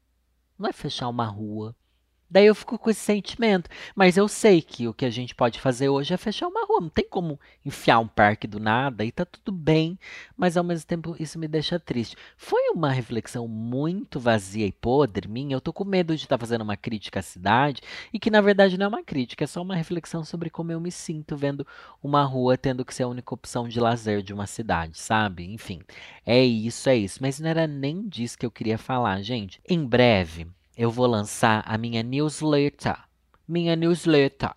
Não 0.58 0.68
é 0.68 0.72
fechar 0.72 1.08
uma 1.08 1.26
rua, 1.26 1.74
Daí 2.30 2.46
eu 2.46 2.54
fico 2.54 2.78
com 2.78 2.90
esse 2.90 3.00
sentimento. 3.00 3.70
Mas 3.94 4.16
eu 4.16 4.28
sei 4.28 4.60
que 4.60 4.86
o 4.86 4.94
que 4.94 5.04
a 5.04 5.10
gente 5.10 5.34
pode 5.34 5.60
fazer 5.60 5.88
hoje 5.88 6.12
é 6.12 6.16
fechar 6.16 6.46
uma 6.48 6.64
rua. 6.66 6.80
Não 6.80 6.88
tem 6.88 7.06
como 7.08 7.40
enfiar 7.64 7.98
um 7.98 8.06
parque 8.06 8.46
do 8.46 8.60
nada 8.60 9.04
e 9.04 9.10
tá 9.10 9.24
tudo 9.24 9.50
bem. 9.50 9.98
Mas 10.36 10.56
ao 10.56 10.64
mesmo 10.64 10.86
tempo 10.86 11.16
isso 11.18 11.38
me 11.38 11.48
deixa 11.48 11.78
triste. 11.78 12.16
Foi 12.36 12.70
uma 12.70 12.90
reflexão 12.90 13.48
muito 13.48 14.20
vazia 14.20 14.66
e 14.66 14.72
podre 14.72 15.28
minha. 15.28 15.56
Eu 15.56 15.60
tô 15.60 15.72
com 15.72 15.84
medo 15.84 16.14
de 16.14 16.22
estar 16.22 16.36
tá 16.36 16.40
fazendo 16.40 16.62
uma 16.62 16.76
crítica 16.76 17.20
à 17.20 17.22
cidade 17.22 17.80
e 18.12 18.18
que 18.18 18.30
na 18.30 18.40
verdade 18.40 18.76
não 18.76 18.86
é 18.86 18.88
uma 18.88 19.02
crítica, 19.02 19.44
é 19.44 19.46
só 19.46 19.62
uma 19.62 19.74
reflexão 19.74 20.24
sobre 20.24 20.50
como 20.50 20.72
eu 20.72 20.80
me 20.80 20.90
sinto 20.90 21.36
vendo 21.36 21.66
uma 22.02 22.22
rua 22.24 22.56
tendo 22.56 22.84
que 22.84 22.94
ser 22.94 23.04
a 23.04 23.08
única 23.08 23.34
opção 23.34 23.68
de 23.68 23.80
lazer 23.80 24.22
de 24.22 24.32
uma 24.32 24.46
cidade, 24.46 24.98
sabe? 24.98 25.44
Enfim, 25.46 25.80
é 26.26 26.44
isso, 26.44 26.88
é 26.88 26.96
isso. 26.96 27.18
Mas 27.20 27.40
não 27.40 27.48
era 27.48 27.66
nem 27.66 28.08
disso 28.08 28.38
que 28.38 28.46
eu 28.46 28.50
queria 28.50 28.78
falar, 28.78 29.22
gente. 29.22 29.60
Em 29.68 29.84
breve 29.84 30.46
eu 30.78 30.92
vou 30.92 31.08
lançar 31.08 31.64
a 31.66 31.76
minha 31.76 32.04
newsletter. 32.04 32.96
Minha 33.48 33.74
newsletter. 33.74 34.52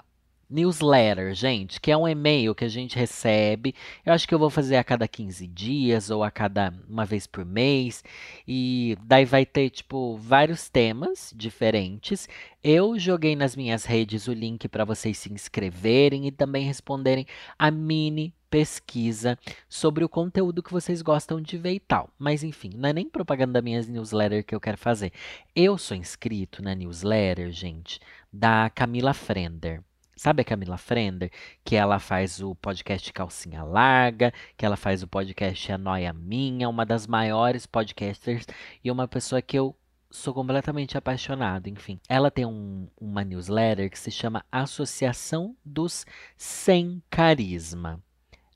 Newsletter, 0.47 1.33
gente, 1.33 1.81
que 1.81 1.89
é 1.89 1.97
um 1.97 2.07
e-mail 2.07 2.53
que 2.53 2.63
a 2.63 2.69
gente 2.69 2.95
recebe. 2.95 3.73
Eu 4.05 4.13
acho 4.13 4.27
que 4.27 4.35
eu 4.35 4.37
vou 4.37 4.51
fazer 4.51 4.75
a 4.75 4.83
cada 4.83 5.07
15 5.07 5.47
dias 5.47 6.11
ou 6.11 6.23
a 6.23 6.29
cada 6.29 6.71
uma 6.87 7.05
vez 7.05 7.25
por 7.25 7.43
mês. 7.43 8.03
E 8.47 8.95
daí 9.03 9.25
vai 9.25 9.47
ter, 9.47 9.71
tipo, 9.71 10.15
vários 10.17 10.69
temas 10.69 11.33
diferentes. 11.35 12.29
Eu 12.63 12.99
joguei 12.99 13.35
nas 13.35 13.55
minhas 13.55 13.85
redes 13.85 14.27
o 14.27 14.33
link 14.33 14.67
para 14.67 14.85
vocês 14.85 15.17
se 15.17 15.33
inscreverem 15.33 16.27
e 16.27 16.31
também 16.31 16.63
responderem 16.63 17.25
a 17.57 17.71
mini 17.71 18.31
pesquisa 18.51 19.39
sobre 19.69 20.03
o 20.03 20.09
conteúdo 20.09 20.61
que 20.61 20.73
vocês 20.73 21.01
gostam 21.01 21.41
de 21.41 21.57
ver 21.57 21.73
e 21.73 21.79
tal. 21.79 22.09
Mas 22.19 22.43
enfim, 22.43 22.71
não 22.75 22.89
é 22.89 22.93
nem 22.93 23.09
propaganda 23.09 23.53
da 23.53 23.61
minha 23.61 23.81
newsletter 23.81 24.45
que 24.45 24.53
eu 24.53 24.59
quero 24.59 24.77
fazer. 24.77 25.13
Eu 25.55 25.77
sou 25.77 25.95
inscrito 25.95 26.61
na 26.61 26.75
newsletter, 26.75 27.49
gente, 27.51 27.99
da 28.31 28.69
Camila 28.69 29.13
Frender. 29.13 29.81
Sabe 30.17 30.41
a 30.41 30.45
Camila 30.45 30.77
Frender? 30.77 31.31
Que 31.63 31.77
ela 31.77 31.97
faz 31.97 32.41
o 32.41 32.53
podcast 32.53 33.11
Calcinha 33.13 33.63
Larga, 33.63 34.33
que 34.57 34.65
ela 34.65 34.75
faz 34.75 35.01
o 35.01 35.07
podcast 35.07 35.71
A 35.71 35.77
Noia 35.77 36.13
Minha, 36.13 36.69
uma 36.69 36.85
das 36.85 37.07
maiores 37.07 37.65
podcasters 37.65 38.45
e 38.83 38.91
uma 38.91 39.07
pessoa 39.07 39.41
que 39.41 39.57
eu 39.57 39.75
sou 40.11 40.33
completamente 40.33 40.97
apaixonado, 40.97 41.67
enfim. 41.67 41.99
Ela 42.09 42.29
tem 42.29 42.45
um, 42.45 42.87
uma 42.99 43.23
newsletter 43.23 43.89
que 43.89 43.97
se 43.97 44.11
chama 44.11 44.45
Associação 44.51 45.55
dos 45.63 46.05
Sem 46.37 47.01
Carisma. 47.09 48.03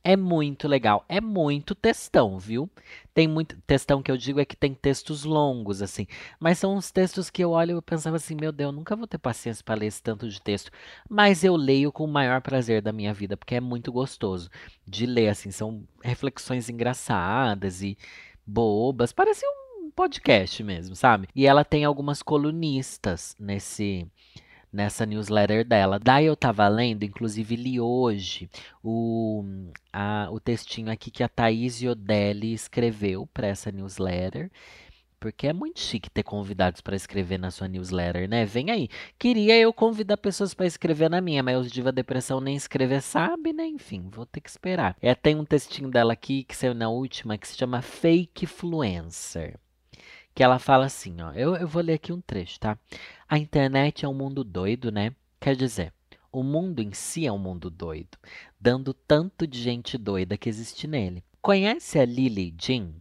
É 0.07 0.15
muito 0.15 0.67
legal. 0.67 1.03
É 1.09 1.19
muito 1.19 1.74
textão, 1.74 2.38
viu? 2.38 2.69
Tem 3.12 3.27
muito. 3.27 3.59
Textão 3.65 4.03
que 4.03 4.12
eu 4.12 4.15
digo 4.15 4.39
é 4.39 4.45
que 4.45 4.55
tem 4.55 4.71
textos 4.71 5.24
longos, 5.24 5.81
assim. 5.81 6.05
Mas 6.39 6.59
são 6.59 6.75
uns 6.75 6.91
textos 6.91 7.31
que 7.31 7.43
eu 7.43 7.50
olho 7.50 7.79
e 7.79 7.81
pensava 7.81 8.17
assim: 8.17 8.35
meu 8.35 8.51
Deus, 8.51 8.71
nunca 8.71 8.95
vou 8.95 9.07
ter 9.07 9.17
paciência 9.17 9.63
para 9.63 9.74
ler 9.79 9.88
esse 9.88 10.03
tanto 10.03 10.29
de 10.29 10.39
texto. 10.39 10.69
Mas 11.09 11.43
eu 11.43 11.55
leio 11.55 11.91
com 11.91 12.03
o 12.03 12.07
maior 12.07 12.39
prazer 12.39 12.83
da 12.83 12.93
minha 12.93 13.15
vida, 13.15 13.35
porque 13.35 13.55
é 13.55 13.59
muito 13.59 13.91
gostoso 13.91 14.47
de 14.85 15.07
ler, 15.07 15.29
assim. 15.29 15.50
São 15.50 15.83
reflexões 16.03 16.69
engraçadas 16.69 17.81
e 17.81 17.97
bobas. 18.45 19.12
Parece 19.12 19.43
um 19.43 19.89
podcast 19.89 20.63
mesmo, 20.63 20.95
sabe? 20.95 21.27
E 21.33 21.47
ela 21.47 21.65
tem 21.65 21.83
algumas 21.83 22.21
colunistas 22.21 23.35
nesse 23.39 24.07
nessa 24.75 25.05
newsletter 25.05 25.65
dela. 25.65 25.98
Daí 25.98 26.25
eu 26.25 26.36
tava 26.36 26.67
lendo, 26.67 27.03
inclusive 27.03 27.55
li 27.55 27.79
hoje 27.79 28.50
o, 28.84 29.44
a, 29.91 30.27
o 30.32 30.39
textinho 30.39 30.91
aqui 30.91 31.10
que 31.10 31.24
a 31.24 31.29
Thaís 31.29 31.82
Iodelli 31.82 32.53
escreveu 32.53 33.25
para 33.34 33.48
essa 33.48 33.72
newsletter. 33.72 34.51
Porque 35.17 35.48
é 35.48 35.53
muito 35.53 35.79
chique 35.79 36.10
ter 36.10 36.22
convidados 36.22 36.82
para 36.82 36.96
escrever 36.96 37.39
na 37.39 37.50
sua 37.50 37.67
newsletter, 37.67 38.29
né? 38.29 38.46
Vem 38.46 38.70
aí. 38.70 38.89
Queria 39.17 39.58
eu 39.58 39.74
convidar 39.74 40.17
pessoas 40.17 40.53
para 40.53 40.67
escrever 40.67 41.10
na 41.10 41.20
minha, 41.20 41.41
mas 41.41 41.58
os 41.58 41.72
Diva 41.72 41.91
Depressão 41.91 42.39
nem 42.39 42.55
escrever 42.55 43.01
sabe, 43.01 43.51
né? 43.51 43.65
Enfim, 43.65 44.08
vou 44.12 44.25
ter 44.25 44.41
que 44.41 44.50
esperar. 44.50 44.96
É, 45.01 45.15
tem 45.15 45.36
um 45.36 45.46
textinho 45.46 45.89
dela 45.89 46.13
aqui 46.13 46.44
que 46.44 46.55
saiu 46.55 46.75
na 46.75 46.89
última 46.89 47.38
que 47.38 47.48
se 47.48 47.58
chama 47.58 47.82
Fake 47.82 48.46
Influencer 48.46 49.58
que 50.36 50.44
ela 50.44 50.60
fala 50.60 50.86
assim, 50.86 51.22
ó. 51.22 51.32
Eu, 51.32 51.56
eu 51.56 51.68
vou 51.68 51.82
ler 51.82 51.94
aqui 51.94 52.12
um 52.12 52.20
trecho, 52.20 52.60
tá? 52.60 52.77
A 53.27 53.38
internet 53.38 54.04
é 54.04 54.08
um 54.08 54.13
mundo 54.13 54.44
doido, 54.44 54.92
né? 54.92 55.15
Quer 55.39 55.56
dizer, 55.56 55.94
o 56.30 56.44
mundo 56.44 56.82
em 56.82 56.92
si 56.92 57.25
é 57.25 57.32
um 57.32 57.38
mundo 57.38 57.70
doido, 57.70 58.18
dando 58.60 58.94
tanto 58.94 59.48
de 59.48 59.62
gente 59.62 59.98
doida 59.98 60.38
que 60.38 60.50
existe 60.50 60.88
nele. 60.88 61.24
Conhece 61.42 61.98
a 61.98 62.06
Lily 62.06 62.54
Jean? 62.60 62.92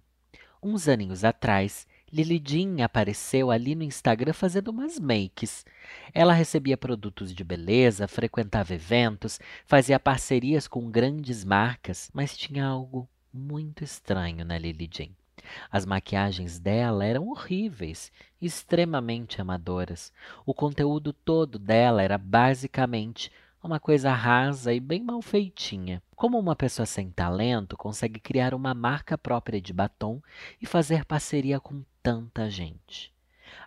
Uns 0.62 0.86
aninhos 0.86 1.24
atrás, 1.24 1.88
Lily 2.12 2.40
Jean 2.46 2.84
apareceu 2.84 3.50
ali 3.50 3.74
no 3.74 3.82
Instagram 3.82 4.32
fazendo 4.32 4.68
umas 4.68 5.00
makes. 5.00 5.66
Ela 6.12 6.32
recebia 6.32 6.76
produtos 6.76 7.34
de 7.34 7.42
beleza, 7.42 8.06
frequentava 8.06 8.74
eventos, 8.74 9.40
fazia 9.66 9.98
parcerias 9.98 10.68
com 10.68 10.88
grandes 10.88 11.44
marcas, 11.44 12.08
mas 12.14 12.36
tinha 12.36 12.64
algo 12.64 13.08
muito 13.32 13.82
estranho 13.82 14.44
na 14.44 14.56
Lily 14.56 14.88
Jean. 14.88 15.23
As 15.70 15.84
maquiagens 15.84 16.58
dela 16.58 17.04
eram 17.04 17.28
horríveis, 17.28 18.12
extremamente 18.40 19.40
amadoras. 19.40 20.12
O 20.44 20.52
conteúdo 20.52 21.12
todo 21.12 21.58
dela 21.58 22.02
era 22.02 22.18
basicamente 22.18 23.30
uma 23.62 23.80
coisa 23.80 24.12
rasa 24.12 24.74
e 24.74 24.80
bem 24.80 25.02
mal 25.02 25.22
feitinha. 25.22 26.02
Como 26.14 26.38
uma 26.38 26.54
pessoa 26.54 26.84
sem 26.84 27.10
talento 27.10 27.76
consegue 27.76 28.20
criar 28.20 28.54
uma 28.54 28.74
marca 28.74 29.16
própria 29.16 29.60
de 29.60 29.72
batom 29.72 30.20
e 30.60 30.66
fazer 30.66 31.04
parceria 31.04 31.58
com 31.58 31.82
tanta 32.02 32.50
gente? 32.50 33.12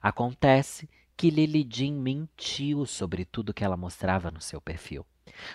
Acontece 0.02 0.88
que 1.16 1.32
Lily 1.32 1.68
Jean 1.68 1.94
mentiu 1.94 2.86
sobre 2.86 3.26
tudo 3.26 3.54
que 3.54 3.64
ela 3.64 3.76
mostrava 3.76 4.30
no 4.30 4.40
seu 4.40 4.62
perfil. 4.62 5.04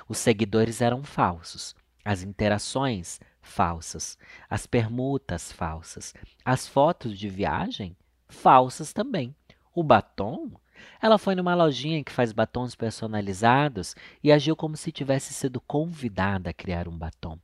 Os 0.08 0.18
seguidores 0.18 0.80
eram 0.80 1.04
falsos, 1.04 1.74
as 2.04 2.22
interações 2.22 3.20
falsas, 3.42 4.16
as 4.48 4.66
permutas 4.66 5.52
falsas, 5.52 6.14
as 6.44 6.66
fotos 6.66 7.18
de 7.18 7.28
viagem 7.28 7.96
falsas 8.28 8.92
também. 8.92 9.34
O 9.74 9.82
batom? 9.82 10.50
Ela 11.00 11.18
foi 11.18 11.34
numa 11.34 11.54
lojinha 11.54 12.02
que 12.02 12.12
faz 12.12 12.32
batons 12.32 12.74
personalizados 12.74 13.94
e 14.22 14.32
agiu 14.32 14.56
como 14.56 14.76
se 14.76 14.90
tivesse 14.90 15.34
sido 15.34 15.60
convidada 15.60 16.50
a 16.50 16.54
criar 16.54 16.88
um 16.88 16.96
batom. 16.96 17.38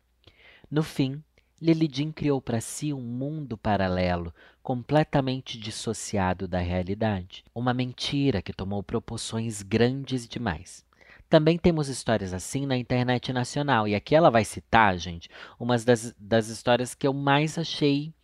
No 0.70 0.82
fim, 0.82 1.22
Lily 1.60 1.88
Jean 1.92 2.12
criou 2.12 2.40
para 2.40 2.60
si 2.60 2.92
um 2.92 3.00
mundo 3.00 3.58
paralelo, 3.58 4.32
completamente 4.62 5.58
dissociado 5.58 6.46
da 6.46 6.60
realidade. 6.60 7.44
Uma 7.52 7.74
mentira 7.74 8.40
que 8.40 8.52
tomou 8.52 8.82
proporções 8.82 9.62
grandes 9.62 10.28
demais. 10.28 10.86
Também 11.28 11.58
temos 11.58 11.88
histórias 11.88 12.32
assim 12.32 12.64
na 12.66 12.76
internet 12.76 13.32
nacional. 13.32 13.86
E 13.86 13.94
aqui 13.94 14.14
ela 14.14 14.30
vai 14.30 14.44
citar, 14.44 14.96
gente, 14.96 15.28
umas 15.58 15.84
das, 15.84 16.14
das 16.18 16.48
histórias 16.48 16.94
que 16.94 17.06
eu 17.06 17.12
mais 17.12 17.58
achei 17.58 18.14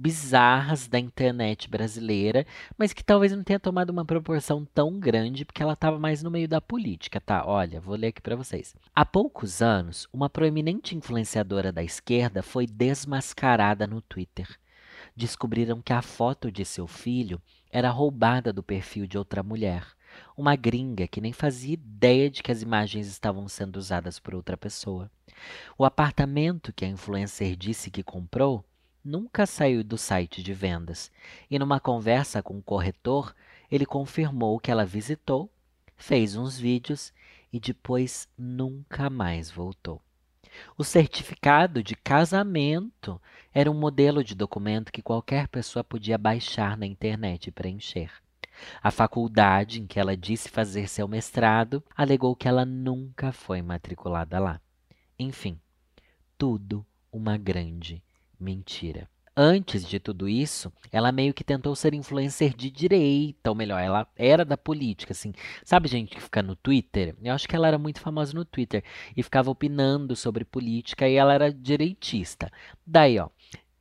bizarras 0.00 0.88
da 0.88 0.98
internet 0.98 1.68
brasileira, 1.68 2.46
mas 2.78 2.92
que 2.92 3.04
talvez 3.04 3.32
não 3.32 3.44
tenha 3.44 3.60
tomado 3.60 3.90
uma 3.90 4.04
proporção 4.04 4.64
tão 4.64 4.98
grande 4.98 5.44
porque 5.44 5.62
ela 5.62 5.74
estava 5.74 5.98
mais 5.98 6.22
no 6.22 6.30
meio 6.30 6.48
da 6.48 6.60
política, 6.60 7.20
tá? 7.20 7.44
Olha, 7.44 7.80
vou 7.80 7.96
ler 7.96 8.08
aqui 8.08 8.22
para 8.22 8.36
vocês. 8.36 8.74
Há 8.94 9.04
poucos 9.04 9.60
anos, 9.60 10.08
uma 10.10 10.30
proeminente 10.30 10.96
influenciadora 10.96 11.70
da 11.70 11.82
esquerda 11.82 12.42
foi 12.42 12.66
desmascarada 12.66 13.86
no 13.86 14.00
Twitter. 14.00 14.48
Descobriram 15.14 15.82
que 15.82 15.92
a 15.92 16.00
foto 16.00 16.50
de 16.50 16.64
seu 16.64 16.86
filho 16.86 17.40
era 17.70 17.90
roubada 17.90 18.54
do 18.54 18.62
perfil 18.62 19.06
de 19.06 19.18
outra 19.18 19.42
mulher, 19.42 19.84
uma 20.36 20.56
gringa 20.56 21.06
que 21.06 21.20
nem 21.20 21.32
fazia 21.32 21.74
ideia 21.74 22.30
de 22.30 22.42
que 22.42 22.52
as 22.52 22.62
imagens 22.62 23.06
estavam 23.06 23.48
sendo 23.48 23.76
usadas 23.76 24.18
por 24.18 24.34
outra 24.34 24.56
pessoa. 24.56 25.10
O 25.76 25.84
apartamento 25.84 26.72
que 26.72 26.84
a 26.84 26.88
influencer 26.88 27.56
disse 27.56 27.90
que 27.90 28.02
comprou 28.02 28.64
nunca 29.04 29.46
saiu 29.46 29.82
do 29.82 29.96
site 29.96 30.42
de 30.42 30.52
vendas, 30.52 31.10
e 31.50 31.58
numa 31.58 31.80
conversa 31.80 32.42
com 32.42 32.58
o 32.58 32.62
corretor, 32.62 33.34
ele 33.70 33.86
confirmou 33.86 34.58
que 34.58 34.70
ela 34.70 34.84
visitou, 34.84 35.50
fez 35.96 36.36
uns 36.36 36.58
vídeos 36.58 37.12
e 37.52 37.58
depois 37.58 38.28
nunca 38.36 39.08
mais 39.08 39.50
voltou. 39.50 40.02
O 40.76 40.84
certificado 40.84 41.82
de 41.82 41.94
casamento 41.94 43.20
era 43.52 43.70
um 43.70 43.74
modelo 43.74 44.22
de 44.22 44.34
documento 44.34 44.92
que 44.92 45.02
qualquer 45.02 45.48
pessoa 45.48 45.84
podia 45.84 46.18
baixar 46.18 46.76
na 46.76 46.86
internet 46.86 47.46
e 47.46 47.52
preencher. 47.52 48.10
A 48.82 48.90
faculdade 48.90 49.80
em 49.80 49.86
que 49.86 49.98
ela 49.98 50.16
disse 50.16 50.48
fazer 50.48 50.88
seu 50.88 51.06
mestrado 51.08 51.82
alegou 51.96 52.36
que 52.36 52.48
ela 52.48 52.64
nunca 52.64 53.32
foi 53.32 53.62
matriculada 53.62 54.38
lá. 54.38 54.60
Enfim, 55.18 55.58
tudo 56.36 56.84
uma 57.12 57.36
grande 57.36 58.02
Mentira. 58.40 59.06
Antes 59.36 59.86
de 59.86 60.00
tudo 60.00 60.26
isso, 60.26 60.72
ela 60.90 61.12
meio 61.12 61.34
que 61.34 61.44
tentou 61.44 61.76
ser 61.76 61.92
influencer 61.92 62.56
de 62.56 62.70
direita, 62.70 63.50
ou 63.50 63.54
melhor, 63.54 63.78
ela 63.78 64.08
era 64.16 64.46
da 64.46 64.56
política, 64.56 65.12
assim. 65.12 65.32
Sabe 65.62 65.88
gente 65.88 66.16
que 66.16 66.22
fica 66.22 66.42
no 66.42 66.56
Twitter? 66.56 67.14
Eu 67.22 67.34
acho 67.34 67.46
que 67.46 67.54
ela 67.54 67.68
era 67.68 67.78
muito 67.78 68.00
famosa 68.00 68.32
no 68.32 68.44
Twitter 68.44 68.82
e 69.14 69.22
ficava 69.22 69.50
opinando 69.50 70.16
sobre 70.16 70.44
política 70.44 71.06
e 71.06 71.16
ela 71.16 71.34
era 71.34 71.52
direitista. 71.52 72.50
Daí, 72.86 73.18
ó, 73.18 73.28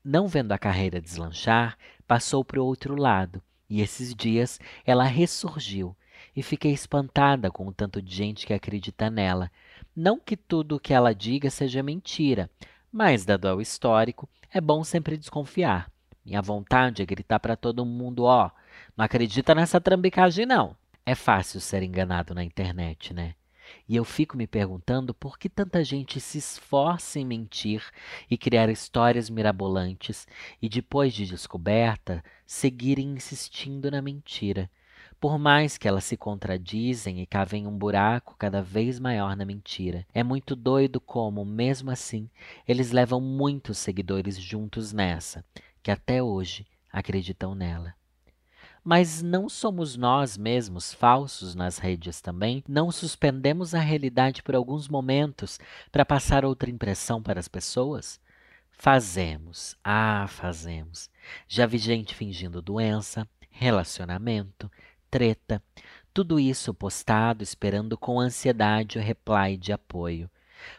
não 0.04 0.28
vendo 0.28 0.52
a 0.52 0.58
carreira 0.58 1.02
deslanchar, 1.02 1.78
passou 2.06 2.44
para 2.44 2.62
o 2.62 2.66
outro 2.66 2.96
lado. 2.96 3.42
E 3.70 3.82
esses 3.82 4.16
dias 4.16 4.60
ela 4.86 5.04
ressurgiu 5.04 5.96
e 6.36 6.42
fiquei 6.42 6.72
espantada 6.72 7.52
com 7.52 7.68
o 7.68 7.74
tanto 7.74 8.02
de 8.02 8.14
gente 8.14 8.46
que 8.46 8.54
acredita 8.54 9.10
nela. 9.10 9.52
Não 9.96 10.20
que 10.20 10.36
tudo 10.36 10.76
o 10.76 10.80
que 10.80 10.94
ela 10.94 11.14
diga 11.14 11.50
seja 11.50 11.84
mentira, 11.84 12.50
mas, 12.92 13.24
dado 13.26 13.48
ao 13.48 13.62
histórico, 13.62 14.28
é 14.52 14.60
bom 14.60 14.84
sempre 14.84 15.18
desconfiar. 15.18 15.92
Minha 16.26 16.42
vontade 16.42 17.02
é 17.02 17.06
gritar 17.06 17.40
para 17.40 17.56
todo 17.56 17.86
mundo: 17.86 18.24
ó, 18.24 18.48
oh, 18.48 18.52
não 18.98 19.06
acredita 19.06 19.54
nessa 19.54 19.80
trambicagem, 19.80 20.46
não. 20.46 20.76
É 21.06 21.16
fácil 21.16 21.60
ser 21.60 21.84
enganado 21.84 22.34
na 22.34 22.44
internet, 22.44 23.14
né? 23.14 23.36
E 23.88 23.96
eu 23.96 24.04
fico 24.04 24.38
me 24.38 24.48
perguntando 24.48 25.14
por 25.14 25.38
que 25.38 25.50
tanta 25.50 25.84
gente 25.84 26.20
se 26.20 26.38
esforça 26.38 27.20
em 27.20 27.26
mentir 27.26 27.84
e 28.30 28.38
criar 28.38 28.70
histórias 28.70 29.30
mirabolantes 29.30 30.28
e, 30.62 30.70
depois 30.70 31.14
de 31.14 31.26
descoberta, 31.26 32.24
seguirem 32.46 33.10
insistindo 33.12 33.90
na 33.92 34.02
mentira. 34.02 34.70
Por 35.20 35.38
mais 35.38 35.78
que 35.78 35.88
elas 35.88 36.06
se 36.06 36.16
contradizem 36.16 37.20
e 37.20 37.26
cavem 37.26 37.68
um 37.68 37.78
buraco 37.78 38.36
cada 38.38 38.62
vez 38.62 39.00
maior 39.00 39.36
na 39.36 39.44
mentira, 39.44 40.08
é 40.14 40.24
muito 40.24 40.56
doido 40.56 41.02
como, 41.02 41.44
mesmo 41.44 41.92
assim, 41.92 42.30
eles 42.66 42.92
levam 42.92 43.20
muitos 43.20 43.78
seguidores 43.78 44.40
juntos 44.40 44.94
nessa, 44.94 45.44
que 45.84 45.92
até 45.92 46.24
hoje 46.24 46.66
acreditam 46.92 47.54
nela. 47.54 47.99
Mas 48.90 49.22
não 49.22 49.48
somos 49.48 49.96
nós 49.96 50.36
mesmos 50.36 50.92
falsos 50.92 51.54
nas 51.54 51.78
redes 51.78 52.22
também? 52.22 52.64
Não 52.68 52.92
suspendemos 52.92 53.76
a 53.76 53.80
realidade 53.80 54.42
por 54.42 54.56
alguns 54.56 54.88
momentos 54.88 55.60
para 55.92 56.04
passar 56.04 56.44
outra 56.44 56.72
impressão 56.72 57.22
para 57.22 57.40
as 57.40 57.48
pessoas? 57.48 58.20
Fazemos, 58.72 59.78
ah, 59.84 60.26
fazemos. 60.28 61.08
Já 61.48 61.68
vi 61.68 61.78
gente 61.78 62.16
fingindo 62.16 62.64
doença, 62.64 63.30
relacionamento, 63.52 64.72
treta. 65.12 65.62
Tudo 66.12 66.40
isso 66.40 66.74
postado 66.74 67.44
esperando 67.44 67.96
com 67.96 68.20
ansiedade 68.20 68.98
o 68.98 69.02
reply 69.04 69.56
de 69.56 69.72
apoio, 69.72 70.28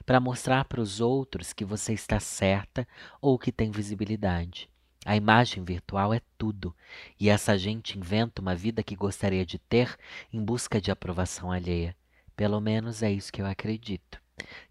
para 0.04 0.18
mostrar 0.18 0.64
para 0.64 0.80
os 0.80 1.00
outros 1.00 1.52
que 1.52 1.64
você 1.64 1.92
está 1.92 2.18
certa 2.18 2.88
ou 3.20 3.38
que 3.38 3.52
tem 3.52 3.70
visibilidade. 3.70 4.68
A 5.04 5.16
imagem 5.16 5.64
virtual 5.64 6.12
é 6.12 6.20
tudo, 6.36 6.76
e 7.18 7.30
essa 7.30 7.56
gente 7.56 7.98
inventa 7.98 8.42
uma 8.42 8.54
vida 8.54 8.82
que 8.82 8.94
gostaria 8.94 9.46
de 9.46 9.58
ter 9.58 9.96
em 10.32 10.44
busca 10.44 10.80
de 10.80 10.90
aprovação 10.90 11.50
alheia. 11.50 11.96
Pelo 12.36 12.60
menos 12.60 13.02
é 13.02 13.10
isso 13.10 13.32
que 13.32 13.40
eu 13.40 13.46
acredito. 13.46 14.20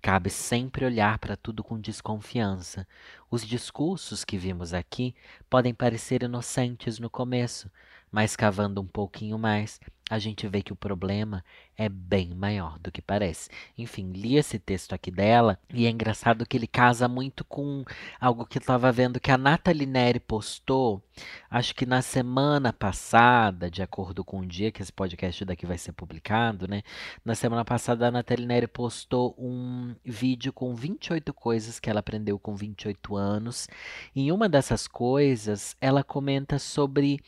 Cabe 0.01 0.29
sempre 0.29 0.85
olhar 0.85 1.17
para 1.19 1.35
tudo 1.35 1.63
com 1.63 1.79
desconfiança. 1.79 2.87
Os 3.29 3.45
discursos 3.45 4.23
que 4.23 4.37
vimos 4.37 4.73
aqui 4.73 5.15
podem 5.49 5.73
parecer 5.73 6.23
inocentes 6.23 6.99
no 6.99 7.09
começo, 7.09 7.69
mas 8.11 8.35
cavando 8.35 8.81
um 8.81 8.87
pouquinho 8.87 9.37
mais, 9.37 9.79
a 10.09 10.17
gente 10.17 10.47
vê 10.47 10.63
que 10.63 10.73
o 10.73 10.75
problema 10.75 11.45
é 11.77 11.87
bem 11.87 12.33
maior 12.33 12.79
do 12.79 12.91
que 12.91 13.01
parece. 13.01 13.47
Enfim, 13.77 14.11
li 14.11 14.37
esse 14.37 14.57
texto 14.57 14.93
aqui 14.93 15.11
dela 15.11 15.59
e 15.71 15.85
é 15.85 15.89
engraçado 15.89 16.45
que 16.47 16.57
ele 16.57 16.65
casa 16.65 17.07
muito 17.07 17.45
com 17.45 17.85
algo 18.19 18.45
que 18.45 18.57
eu 18.57 18.59
estava 18.59 18.91
vendo 18.91 19.19
que 19.19 19.31
a 19.31 19.37
Nathalie 19.37 19.85
Neri 19.85 20.19
postou, 20.19 21.01
acho 21.49 21.75
que 21.75 21.85
na 21.85 22.01
semana 22.01 22.73
passada, 22.73 23.69
de 23.69 23.83
acordo 23.83 24.23
com 24.23 24.39
o 24.39 24.45
dia 24.45 24.71
que 24.71 24.81
esse 24.81 24.91
podcast 24.91 25.45
daqui 25.45 25.67
vai 25.67 25.77
ser 25.77 25.91
publicado, 25.91 26.67
né? 26.67 26.81
Na 27.23 27.35
semana 27.35 27.63
passada, 27.63 28.07
a 28.07 28.11
Nathalie 28.11 28.47
Neri 28.47 28.67
postou 28.67 29.35
um 29.37 29.95
vídeo 30.03 30.51
com 30.51 30.73
28 30.73 31.31
coisas 31.33 31.79
que 31.79 31.89
ela 31.89 31.99
aprendeu 31.99 32.39
com 32.39 32.55
28 32.55 33.15
anos. 33.15 33.67
Em 34.15 34.31
uma 34.31 34.49
dessas 34.49 34.87
coisas, 34.87 35.77
ela 35.79 36.03
comenta 36.03 36.57
sobre 36.57 37.21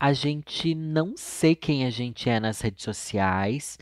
a 0.00 0.14
gente 0.14 0.74
não 0.74 1.14
ser 1.14 1.56
quem 1.56 1.84
a 1.84 1.90
gente 1.90 2.30
é 2.30 2.40
nas 2.40 2.62
redes 2.62 2.82
sociais, 2.82 3.78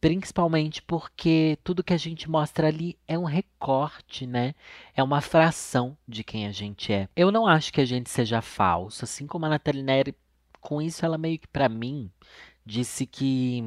principalmente 0.00 0.82
porque 0.82 1.56
tudo 1.62 1.84
que 1.84 1.94
a 1.94 1.96
gente 1.96 2.28
mostra 2.28 2.66
ali 2.66 2.98
é 3.06 3.16
um 3.16 3.24
recorte, 3.24 4.26
né? 4.26 4.52
É 4.96 5.02
uma 5.02 5.20
fração 5.20 5.96
de 6.08 6.24
quem 6.24 6.48
a 6.48 6.50
gente 6.50 6.92
é. 6.92 7.08
Eu 7.14 7.30
não 7.30 7.46
acho 7.46 7.72
que 7.72 7.80
a 7.80 7.84
gente 7.84 8.10
seja 8.10 8.42
falso, 8.42 9.04
assim 9.04 9.28
como 9.28 9.46
a 9.46 9.48
Nathalie 9.48 9.82
Neri, 9.82 10.16
com 10.60 10.82
isso 10.82 11.06
ela 11.06 11.16
meio 11.16 11.38
que 11.38 11.46
para 11.46 11.68
mim 11.68 12.10
disse 12.66 13.06
que 13.06 13.62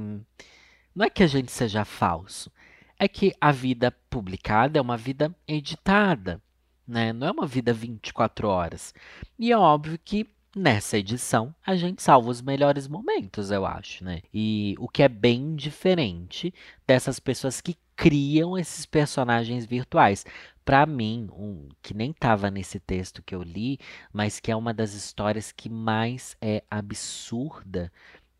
não 0.93 1.05
é 1.05 1.09
que 1.09 1.23
a 1.23 1.27
gente 1.27 1.51
seja 1.51 1.85
falso, 1.85 2.51
é 2.99 3.07
que 3.07 3.33
a 3.39 3.51
vida 3.51 3.91
publicada 4.09 4.77
é 4.77 4.81
uma 4.81 4.97
vida 4.97 5.33
editada, 5.47 6.41
né? 6.85 7.13
Não 7.13 7.27
é 7.27 7.31
uma 7.31 7.47
vida 7.47 7.71
24 7.73 8.47
horas. 8.47 8.93
E 9.39 9.51
é 9.51 9.57
óbvio 9.57 9.97
que 10.03 10.29
Nessa 10.55 10.99
edição, 10.99 11.53
a 11.65 11.75
gente 11.75 12.03
salva 12.03 12.29
os 12.29 12.39
melhores 12.39 12.87
momentos, 12.87 13.49
eu 13.49 13.65
acho, 13.65 14.03
né? 14.03 14.21
E 14.31 14.75
o 14.77 14.87
que 14.87 15.01
é 15.01 15.07
bem 15.07 15.55
diferente 15.55 16.53
dessas 16.85 17.19
pessoas 17.19 17.59
que 17.59 17.75
criam 17.95 18.55
esses 18.57 18.85
personagens 18.85 19.65
virtuais. 19.65 20.23
Para 20.63 20.85
mim, 20.85 21.27
um 21.33 21.69
que 21.81 21.95
nem 21.95 22.11
estava 22.11 22.51
nesse 22.51 22.79
texto 22.79 23.23
que 23.23 23.33
eu 23.33 23.41
li, 23.41 23.79
mas 24.11 24.39
que 24.39 24.51
é 24.51 24.55
uma 24.55 24.73
das 24.73 24.93
histórias 24.93 25.51
que 25.51 25.69
mais 25.69 26.37
é 26.39 26.63
absurda 26.69 27.91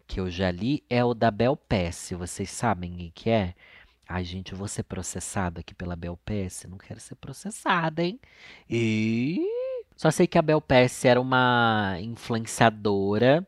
que 0.06 0.20
eu 0.20 0.30
já 0.30 0.52
li, 0.52 0.84
é 0.90 1.04
o 1.04 1.16
da 1.16 1.32
Bel 1.32 1.58
Pesce. 1.58 2.14
Vocês 2.14 2.52
sabem 2.52 3.08
o 3.08 3.12
que 3.12 3.32
é? 3.32 3.56
Ai, 4.08 4.24
gente, 4.24 4.52
eu 4.52 4.58
vou 4.58 4.68
ser 4.68 4.84
processado 4.84 5.60
aqui 5.60 5.74
pela 5.74 5.96
Belpes? 5.96 6.66
Não 6.70 6.78
quero 6.78 7.00
ser 7.00 7.16
processada, 7.16 8.04
hein? 8.04 8.20
E. 8.70 9.63
Só 9.96 10.12
sei 10.12 10.28
que 10.28 10.38
a 10.38 10.42
Belpes 10.42 11.06
era 11.06 11.20
uma 11.22 11.98
influenciadora 12.02 13.48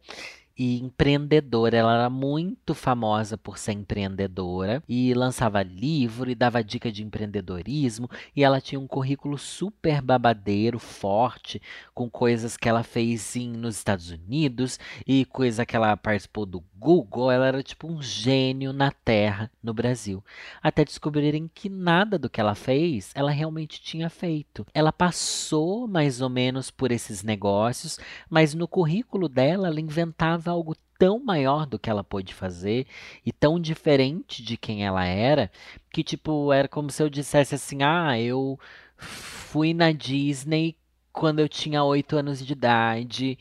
e 0.58 0.80
empreendedora. 0.80 1.78
Ela 1.78 1.96
era 1.96 2.10
muito 2.10 2.74
famosa 2.74 3.38
por 3.38 3.58
ser 3.58 3.74
empreendedora 3.74 4.84
e 4.88 5.14
lançava 5.14 5.64
livro 5.64 6.30
e 6.30 6.36
dava 6.36 6.64
dica 6.64 6.92
de 6.92 7.04
empreendedorismo. 7.04 8.10
E 8.36 8.44
ela 8.44 8.62
tinha 8.62 8.80
um 8.80 8.88
currículo 8.88 9.38
super 9.38 10.02
babadeiro, 10.02 10.80
forte, 10.80 11.62
com 11.94 12.10
coisas 12.10 12.58
que 12.58 12.70
ela 12.70 12.84
fez 12.84 13.36
em, 13.36 13.52
nos 13.52 13.78
Estados 13.78 14.12
Unidos 14.12 14.80
e 15.06 15.26
coisa 15.26 15.66
que 15.66 15.76
ela 15.76 15.96
participou 15.98 16.46
do 16.46 16.64
Google. 16.78 17.32
Ela 17.32 17.48
era 17.48 17.64
tipo 17.64 17.88
um 17.88 18.02
gênio 18.02 18.72
na 18.72 18.92
Terra 18.92 19.52
no 19.62 19.74
Brasil. 19.74 20.24
Até 20.62 20.86
descobrirem 20.86 21.50
que 21.54 21.70
nada 21.70 22.18
do 22.18 22.30
que 22.30 22.40
ela 22.40 22.56
fez 22.56 22.96
ela 23.14 23.32
realmente 23.32 23.82
tinha 23.82 24.10
feito. 24.10 24.66
Ela 24.74 24.92
passou 24.92 25.88
mais 25.88 26.22
ou 26.22 26.30
menos 26.30 26.72
por 26.72 26.92
esses 26.92 27.24
negócios, 27.24 28.00
mas 28.30 28.54
no 28.54 28.68
currículo 28.68 29.28
dela 29.28 29.68
ela 29.68 29.80
inventava 29.80 30.45
algo 30.50 30.76
tão 30.98 31.20
maior 31.20 31.66
do 31.66 31.78
que 31.80 31.90
ela 31.90 32.04
pôde 32.04 32.34
fazer 32.34 32.88
e 33.26 33.32
tão 33.32 33.60
diferente 33.60 34.44
de 34.44 34.58
quem 34.58 34.86
ela 34.86 35.06
era, 35.06 35.52
que 35.92 36.04
tipo, 36.04 36.52
era 36.54 36.68
como 36.68 36.90
se 36.90 37.02
eu 37.04 37.10
dissesse 37.10 37.56
assim: 37.56 37.84
"Ah, 37.84 38.20
eu 38.20 38.60
fui 38.98 39.74
na 39.74 39.92
Disney 39.92 40.76
quando 41.12 41.40
eu 41.40 41.50
tinha 41.50 41.84
oito 41.84 42.18
anos 42.18 42.46
de 42.46 42.54
idade, 42.54 43.38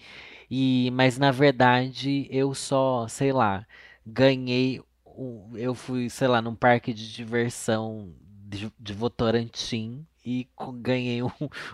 e 0.50 0.90
mas 0.92 1.18
na 1.18 1.30
verdade 1.30 2.26
eu 2.30 2.54
só, 2.54 3.06
sei 3.08 3.32
lá, 3.32 3.66
ganhei 4.06 4.80
eu 5.54 5.74
fui, 5.74 6.10
sei 6.10 6.28
lá, 6.28 6.42
num 6.42 6.54
parque 6.54 6.92
de 6.92 7.12
diversão 7.12 8.12
de, 8.46 8.72
de 8.78 8.92
Votorantim 8.92 10.04
e 10.24 10.48
ganhei 10.80 11.22
um, 11.22 11.30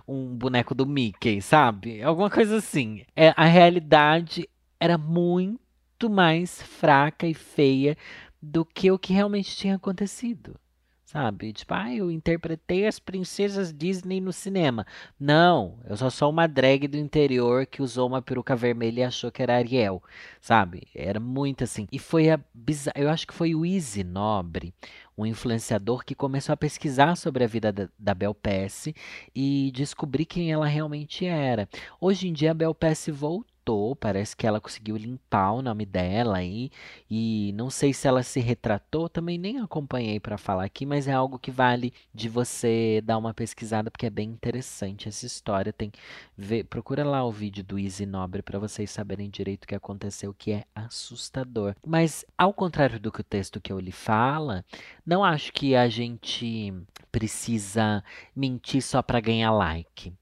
um 0.06 0.36
boneco 0.36 0.74
do 0.74 0.86
Mickey, 0.86 1.40
sabe? 1.40 2.02
Alguma 2.02 2.30
coisa 2.30 2.56
assim. 2.56 3.04
É, 3.16 3.32
a 3.36 3.44
realidade 3.44 4.48
era 4.80 4.96
muito 4.96 6.08
mais 6.08 6.62
fraca 6.62 7.26
e 7.26 7.34
feia 7.34 7.96
do 8.40 8.64
que 8.64 8.90
o 8.90 8.98
que 8.98 9.12
realmente 9.12 9.54
tinha 9.54 9.76
acontecido. 9.76 10.58
Sabe? 11.04 11.52
Tipo, 11.52 11.74
ah, 11.74 11.92
eu 11.92 12.08
interpretei 12.08 12.86
as 12.86 13.00
princesas 13.00 13.74
Disney 13.74 14.20
no 14.20 14.32
cinema. 14.32 14.86
Não, 15.18 15.80
eu 15.84 15.96
só 15.96 16.08
sou 16.08 16.30
uma 16.30 16.46
drag 16.46 16.86
do 16.86 16.96
interior 16.96 17.66
que 17.66 17.82
usou 17.82 18.06
uma 18.06 18.22
peruca 18.22 18.54
vermelha 18.54 19.00
e 19.00 19.02
achou 19.02 19.32
que 19.32 19.42
era 19.42 19.56
Ariel. 19.56 20.00
Sabe? 20.40 20.86
Era 20.94 21.18
muito 21.18 21.64
assim. 21.64 21.88
E 21.90 21.98
foi 21.98 22.30
a 22.30 22.38
bizarra. 22.54 22.94
Eu 22.96 23.10
acho 23.10 23.26
que 23.26 23.34
foi 23.34 23.56
o 23.56 23.66
Easy 23.66 24.04
Nobre, 24.04 24.72
um 25.18 25.26
influenciador 25.26 26.04
que 26.04 26.14
começou 26.14 26.52
a 26.52 26.56
pesquisar 26.56 27.16
sobre 27.16 27.42
a 27.42 27.48
vida 27.48 27.72
da, 27.72 27.88
da 27.98 28.14
Bel 28.14 28.32
Pesce 28.32 28.94
e 29.34 29.72
descobrir 29.74 30.26
quem 30.26 30.52
ela 30.52 30.68
realmente 30.68 31.26
era. 31.26 31.68
Hoje 32.00 32.28
em 32.28 32.32
dia 32.32 32.52
a 32.52 32.54
Bel 32.54 32.72
Pesce 32.72 33.10
voltou 33.10 33.50
parece 33.98 34.36
que 34.36 34.46
ela 34.46 34.60
conseguiu 34.60 34.96
limpar 34.96 35.52
o 35.52 35.62
nome 35.62 35.84
dela 35.86 36.38
aí, 36.38 36.70
e 37.10 37.52
não 37.54 37.70
sei 37.70 37.92
se 37.92 38.06
ela 38.06 38.22
se 38.22 38.40
retratou, 38.40 39.08
também 39.08 39.38
nem 39.38 39.58
acompanhei 39.58 40.20
para 40.20 40.38
falar 40.38 40.64
aqui, 40.64 40.84
mas 40.86 41.08
é 41.08 41.12
algo 41.12 41.38
que 41.38 41.50
vale 41.50 41.92
de 42.14 42.28
você 42.28 43.00
dar 43.04 43.18
uma 43.18 43.34
pesquisada 43.34 43.90
porque 43.90 44.06
é 44.06 44.10
bem 44.10 44.30
interessante 44.30 45.08
essa 45.08 45.26
história. 45.26 45.72
Tem 45.72 45.90
ver, 46.36 46.64
procura 46.64 47.04
lá 47.04 47.24
o 47.24 47.30
vídeo 47.30 47.62
do 47.64 47.78
Easy 47.78 48.06
Nobre 48.06 48.42
para 48.42 48.58
vocês 48.58 48.90
saberem 48.90 49.30
direito 49.30 49.64
o 49.64 49.66
que 49.66 49.74
aconteceu, 49.74 50.34
que 50.34 50.52
é 50.52 50.64
assustador. 50.74 51.74
Mas 51.86 52.24
ao 52.36 52.52
contrário 52.52 52.98
do 53.00 53.12
que 53.12 53.20
o 53.20 53.24
texto 53.24 53.60
que 53.60 53.72
eu 53.72 53.78
lhe 53.78 53.92
fala, 53.92 54.64
não 55.04 55.24
acho 55.24 55.52
que 55.52 55.74
a 55.74 55.88
gente 55.88 56.72
precisa 57.10 58.02
mentir 58.34 58.82
só 58.82 59.02
para 59.02 59.20
ganhar 59.20 59.52
like. 59.52 60.12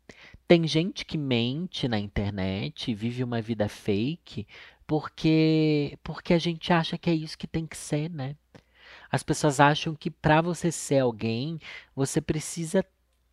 Tem 0.49 0.67
gente 0.67 1.05
que 1.05 1.19
mente 1.19 1.87
na 1.87 1.99
internet, 1.99 2.95
vive 2.95 3.23
uma 3.23 3.41
vida 3.43 3.69
fake, 3.69 4.47
porque 4.87 5.99
porque 6.03 6.33
a 6.33 6.39
gente 6.39 6.73
acha 6.73 6.97
que 6.97 7.11
é 7.11 7.15
isso 7.15 7.37
que 7.37 7.47
tem 7.47 7.67
que 7.67 7.77
ser, 7.77 8.11
né? 8.11 8.35
As 9.11 9.23
pessoas 9.23 9.61
acham 9.61 9.95
que 9.95 10.11
para 10.11 10.41
você 10.41 10.73
ser 10.73 11.01
alguém, 11.01 11.59
você 11.95 12.21
precisa 12.21 12.85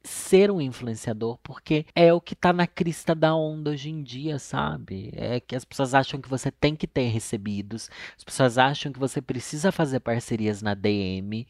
ser 0.04 0.52
um 0.52 0.62
influenciador, 0.62 1.38
porque 1.44 1.86
é 1.96 2.14
o 2.14 2.22
que 2.22 2.36
tá 2.36 2.54
na 2.54 2.68
crista 2.68 3.16
da 3.16 3.36
onda 3.36 3.72
hoje 3.72 3.90
em 3.90 4.04
dia, 4.04 4.38
sabe? 4.40 5.12
É 5.16 5.40
que 5.40 5.56
as 5.56 5.66
pessoas 5.66 5.94
acham 5.94 6.22
que 6.22 6.30
você 6.30 6.52
tem 6.52 6.76
que 6.76 6.88
ter 6.88 7.08
recebidos, 7.08 7.90
as 8.18 8.24
pessoas 8.24 8.58
acham 8.58 8.92
que 8.92 9.00
você 9.00 9.22
precisa 9.22 9.72
fazer 9.72 10.02
parcerias 10.02 10.62
na 10.62 10.74
DM 10.74 11.48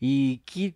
e 0.00 0.40
que 0.46 0.74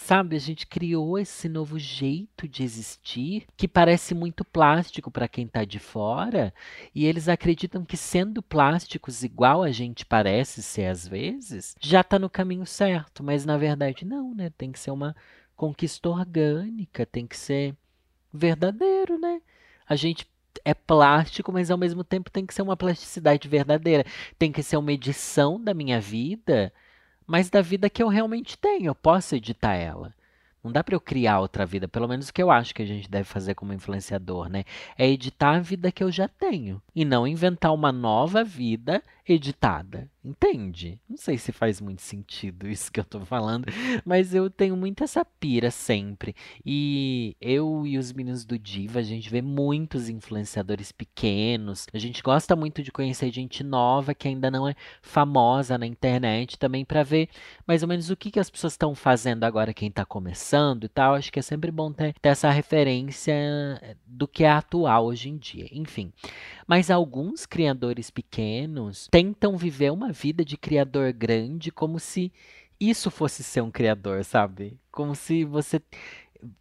Sabe, 0.00 0.36
a 0.36 0.38
gente 0.38 0.64
criou 0.64 1.18
esse 1.18 1.48
novo 1.48 1.76
jeito 1.76 2.46
de 2.46 2.62
existir 2.62 3.46
que 3.56 3.66
parece 3.66 4.14
muito 4.14 4.44
plástico 4.44 5.10
para 5.10 5.26
quem 5.26 5.44
está 5.44 5.64
de 5.64 5.80
fora, 5.80 6.54
e 6.94 7.04
eles 7.04 7.28
acreditam 7.28 7.84
que 7.84 7.96
sendo 7.96 8.40
plásticos 8.40 9.24
igual 9.24 9.60
a 9.62 9.72
gente 9.72 10.06
parece 10.06 10.62
ser 10.62 10.86
às 10.86 11.06
vezes, 11.06 11.74
já 11.80 12.00
está 12.00 12.16
no 12.16 12.30
caminho 12.30 12.64
certo, 12.64 13.24
mas 13.24 13.44
na 13.44 13.58
verdade 13.58 14.04
não, 14.06 14.32
né? 14.34 14.50
Tem 14.56 14.70
que 14.70 14.78
ser 14.78 14.92
uma 14.92 15.16
conquista 15.56 16.08
orgânica, 16.08 17.04
tem 17.04 17.26
que 17.26 17.36
ser 17.36 17.74
verdadeiro, 18.32 19.18
né? 19.18 19.42
A 19.86 19.96
gente 19.96 20.26
é 20.64 20.74
plástico, 20.74 21.52
mas 21.52 21.72
ao 21.72 21.76
mesmo 21.76 22.04
tempo 22.04 22.30
tem 22.30 22.46
que 22.46 22.54
ser 22.54 22.62
uma 22.62 22.76
plasticidade 22.76 23.48
verdadeira. 23.48 24.06
Tem 24.38 24.52
que 24.52 24.62
ser 24.62 24.76
uma 24.76 24.92
edição 24.92 25.60
da 25.60 25.74
minha 25.74 26.00
vida 26.00 26.72
mas 27.28 27.50
da 27.50 27.60
vida 27.60 27.90
que 27.90 28.02
eu 28.02 28.08
realmente 28.08 28.56
tenho. 28.56 28.86
Eu 28.86 28.94
posso 28.94 29.36
editar 29.36 29.74
ela. 29.74 30.14
Não 30.62 30.72
dá 30.72 30.82
para 30.82 30.94
eu 30.94 31.00
criar 31.00 31.40
outra 31.40 31.64
vida, 31.64 31.86
pelo 31.86 32.08
menos 32.08 32.28
o 32.28 32.34
que 32.34 32.42
eu 32.42 32.50
acho 32.50 32.74
que 32.74 32.82
a 32.82 32.86
gente 32.86 33.08
deve 33.08 33.24
fazer 33.24 33.54
como 33.54 33.72
influenciador, 33.72 34.48
né? 34.48 34.64
É 34.96 35.08
editar 35.08 35.56
a 35.56 35.60
vida 35.60 35.92
que 35.92 36.02
eu 36.02 36.10
já 36.10 36.26
tenho 36.26 36.82
e 36.94 37.04
não 37.04 37.26
inventar 37.26 37.72
uma 37.72 37.92
nova 37.92 38.42
vida 38.42 39.02
editada. 39.26 40.10
Entende? 40.24 41.00
Não 41.08 41.16
sei 41.16 41.38
se 41.38 41.52
faz 41.52 41.80
muito 41.80 42.02
sentido 42.02 42.66
isso 42.68 42.90
que 42.90 42.98
eu 42.98 43.04
tô 43.04 43.20
falando, 43.20 43.66
mas 44.04 44.34
eu 44.34 44.50
tenho 44.50 44.76
muito 44.76 45.04
essa 45.04 45.24
pira 45.24 45.70
sempre. 45.70 46.34
E 46.64 47.36
eu 47.40 47.86
e 47.86 47.96
os 47.96 48.12
meninos 48.12 48.44
do 48.44 48.58
Diva, 48.58 48.98
a 48.98 49.02
gente 49.02 49.30
vê 49.30 49.40
muitos 49.40 50.08
influenciadores 50.08 50.90
pequenos. 50.90 51.86
A 51.92 51.98
gente 51.98 52.22
gosta 52.22 52.56
muito 52.56 52.82
de 52.82 52.90
conhecer 52.90 53.30
gente 53.30 53.62
nova 53.62 54.14
que 54.14 54.28
ainda 54.28 54.50
não 54.50 54.66
é 54.66 54.74
famosa 55.00 55.78
na 55.78 55.86
internet 55.86 56.58
também 56.58 56.84
para 56.84 57.02
ver 57.02 57.28
mais 57.66 57.82
ou 57.82 57.88
menos 57.88 58.10
o 58.10 58.16
que, 58.16 58.30
que 58.30 58.40
as 58.40 58.50
pessoas 58.50 58.72
estão 58.72 58.94
fazendo 58.94 59.44
agora, 59.44 59.72
quem 59.72 59.90
tá 59.90 60.04
começando 60.04 60.47
e 60.86 60.88
tal. 60.88 61.14
Acho 61.14 61.32
que 61.32 61.38
é 61.38 61.42
sempre 61.42 61.70
bom 61.70 61.92
ter, 61.92 62.14
ter 62.20 62.28
essa 62.30 62.50
referência 62.50 63.34
do 64.06 64.26
que 64.26 64.44
é 64.44 64.50
atual 64.50 65.06
hoje 65.06 65.28
em 65.28 65.36
dia. 65.36 65.68
Enfim. 65.72 66.12
Mas 66.66 66.90
alguns 66.90 67.46
criadores 67.46 68.10
pequenos 68.10 69.08
tentam 69.10 69.56
viver 69.56 69.90
uma 69.90 70.12
vida 70.12 70.44
de 70.44 70.56
criador 70.56 71.12
grande 71.12 71.70
como 71.70 71.98
se 71.98 72.32
isso 72.80 73.10
fosse 73.10 73.42
ser 73.42 73.60
um 73.60 73.70
criador, 73.70 74.24
sabe? 74.24 74.78
Como 74.92 75.14
se 75.14 75.44
você 75.44 75.82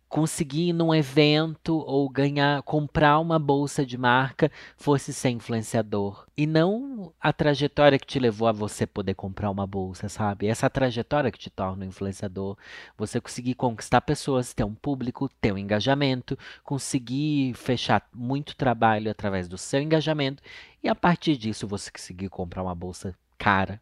conseguir 0.10 0.70
ir 0.70 0.74
num 0.74 0.93
evento 0.93 1.78
ou 1.78 2.08
ganhar, 2.10 2.62
comprar 2.63 3.20
uma 3.20 3.38
bolsa 3.38 3.86
de 3.86 3.98
marca 3.98 4.52
fosse 4.76 5.13
ser 5.13 5.30
influenciador. 5.30 6.26
E 6.36 6.46
não 6.46 7.13
a 7.20 7.34
trajetória 7.34 8.00
que 8.00 8.06
te 8.06 8.20
levou 8.20 8.48
a 8.48 8.52
você 8.52 8.88
poder 8.88 9.15
comprar 9.15 9.50
uma 9.50 9.67
bolsa, 9.67 10.08
sabe? 10.10 10.48
Essa 10.48 10.70
trajetória 10.70 11.32
que 11.32 11.39
te 11.39 11.50
torna 11.50 11.86
um 11.86 11.89
influenciador. 11.89 12.58
Você 12.98 13.20
conseguir 13.20 13.56
conquistar 13.56 14.02
pessoas, 14.02 14.54
ter 14.54 14.63
um 14.63 14.76
público, 14.76 15.30
ter 15.41 15.52
um 15.52 15.58
engajamento, 15.58 16.38
conseguir 16.63 17.54
fechar 17.54 18.08
muito 18.13 18.56
trabalho 18.56 19.12
através 19.12 19.48
do 19.48 19.58
seu 19.58 19.82
engajamento 19.82 20.41
e 20.84 20.89
a 20.89 20.96
partir 20.96 21.38
disso 21.38 21.67
você 21.67 21.91
conseguir 21.91 22.30
comprar 22.30 22.63
uma 22.63 22.76
bolsa 22.76 23.15
cara 23.38 23.82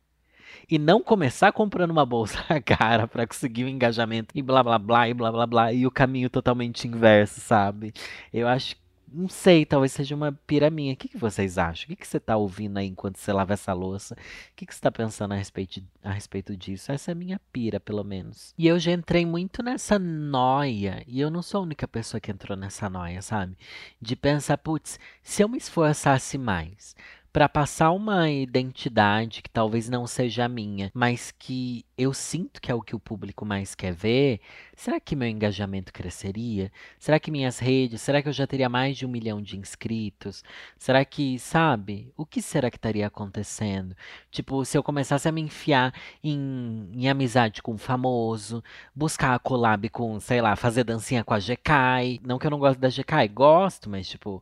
e 0.69 0.77
não 0.79 1.01
começar 1.01 1.51
comprando 1.51 1.91
uma 1.91 2.05
bolsa 2.05 2.38
cara 2.63 3.08
para 3.08 3.27
conseguir 3.27 3.63
o 3.63 3.67
um 3.67 3.69
engajamento 3.69 4.29
e 4.36 4.41
blá 4.41 4.63
blá 4.63 4.77
blá 4.79 5.10
e 5.10 5.13
blá 5.13 5.31
blá 5.31 5.47
blá 5.47 5.73
e 5.73 5.86
o 5.86 5.91
caminho 5.91 6.29
totalmente 6.29 6.88
inverso, 6.88 7.39
sabe? 7.41 7.93
Eu 8.34 8.47
acho 8.47 8.75
não 9.15 9.29
sei, 9.29 9.65
talvez 9.65 9.93
seja 9.93 10.13
uma 10.13 10.34
pira 10.45 10.69
minha. 10.69 10.93
O 10.93 10.97
que, 10.97 11.08
que 11.08 11.17
vocês 11.17 11.58
acham? 11.58 11.86
O 11.86 11.88
que, 11.88 11.95
que 11.95 12.08
você 12.08 12.17
está 12.17 12.36
ouvindo 12.36 12.77
aí 12.77 12.88
enquanto 12.88 13.17
você 13.17 13.31
lava 13.31 13.53
essa 13.53 13.71
louça? 13.71 14.13
O 14.13 14.17
que, 14.55 14.65
que 14.65 14.73
você 14.73 14.79
está 14.79 14.91
pensando 14.91 15.34
a 15.34 15.38
respeito, 15.38 15.81
a 16.03 16.12
respeito 16.12 16.55
disso? 16.58 16.91
Essa 16.91 17.12
é 17.12 17.13
a 17.13 17.15
minha 17.15 17.39
pira, 17.51 17.79
pelo 17.79 18.03
menos. 18.03 18.53
E 18.58 18.67
eu 18.67 18.77
já 18.77 18.91
entrei 18.91 19.25
muito 19.25 19.63
nessa 19.63 19.97
noia, 19.97 21.03
e 21.08 21.21
eu 21.21 21.29
não 21.29 21.41
sou 21.41 21.60
a 21.60 21.63
única 21.63 21.88
pessoa 21.88 22.19
que 22.19 22.29
entrou 22.31 22.58
nessa 22.58 22.89
noia, 22.89 23.21
sabe? 23.21 23.55
De 24.01 24.15
pensar, 24.15 24.58
putz, 24.58 24.99
se 25.23 25.41
eu 25.41 25.47
me 25.47 25.58
esforçasse 25.58 26.38
mais 26.38 26.95
para 27.35 27.49
passar 27.49 27.91
uma 27.91 28.29
identidade 28.29 29.41
que 29.41 29.49
talvez 29.49 29.89
não 29.89 30.07
seja 30.07 30.45
a 30.45 30.47
minha, 30.47 30.89
mas 30.93 31.31
que 31.37 31.85
eu 31.97 32.13
sinto 32.13 32.61
que 32.61 32.71
é 32.71 32.73
o 32.73 32.81
que 32.81 32.95
o 32.95 32.99
público 32.99 33.45
mais 33.45 33.75
quer 33.75 33.91
ver, 33.93 34.39
será 34.73 35.01
que 35.01 35.17
meu 35.17 35.27
engajamento 35.27 35.91
cresceria? 35.91 36.71
Será 36.97 37.19
que 37.19 37.29
minhas 37.29 37.59
redes, 37.59 38.01
será 38.01 38.21
que 38.21 38.29
eu 38.29 38.31
já 38.31 38.47
teria 38.47 38.69
mais 38.69 38.95
de 38.95 39.05
um 39.05 39.09
milhão 39.09 39.41
de 39.41 39.57
inscritos? 39.57 40.45
Será 40.79 41.03
que, 41.03 41.37
sabe, 41.37 42.09
o 42.15 42.25
que 42.25 42.41
será 42.41 42.71
que 42.71 42.77
estaria 42.77 43.05
acontecendo? 43.05 43.97
Tipo, 44.31 44.63
se 44.63 44.77
eu 44.77 44.81
começasse 44.81 45.27
a 45.27 45.31
me 45.33 45.41
enfiar 45.41 45.93
em, 46.23 46.89
em 46.93 47.09
amizade 47.09 47.61
com 47.61 47.73
um 47.73 47.77
famoso, 47.77 48.63
buscar 48.95 49.35
a 49.35 49.39
collab 49.39 49.89
com, 49.89 50.17
sei 50.21 50.39
lá, 50.39 50.55
fazer 50.55 50.85
dancinha 50.85 51.21
com 51.21 51.33
a 51.33 51.39
GK, 51.39 52.21
não 52.23 52.39
que 52.39 52.47
eu 52.47 52.51
não 52.51 52.59
gosto 52.59 52.79
da 52.79 52.87
GK, 52.87 53.27
gosto, 53.27 53.89
mas 53.89 54.07
tipo 54.07 54.41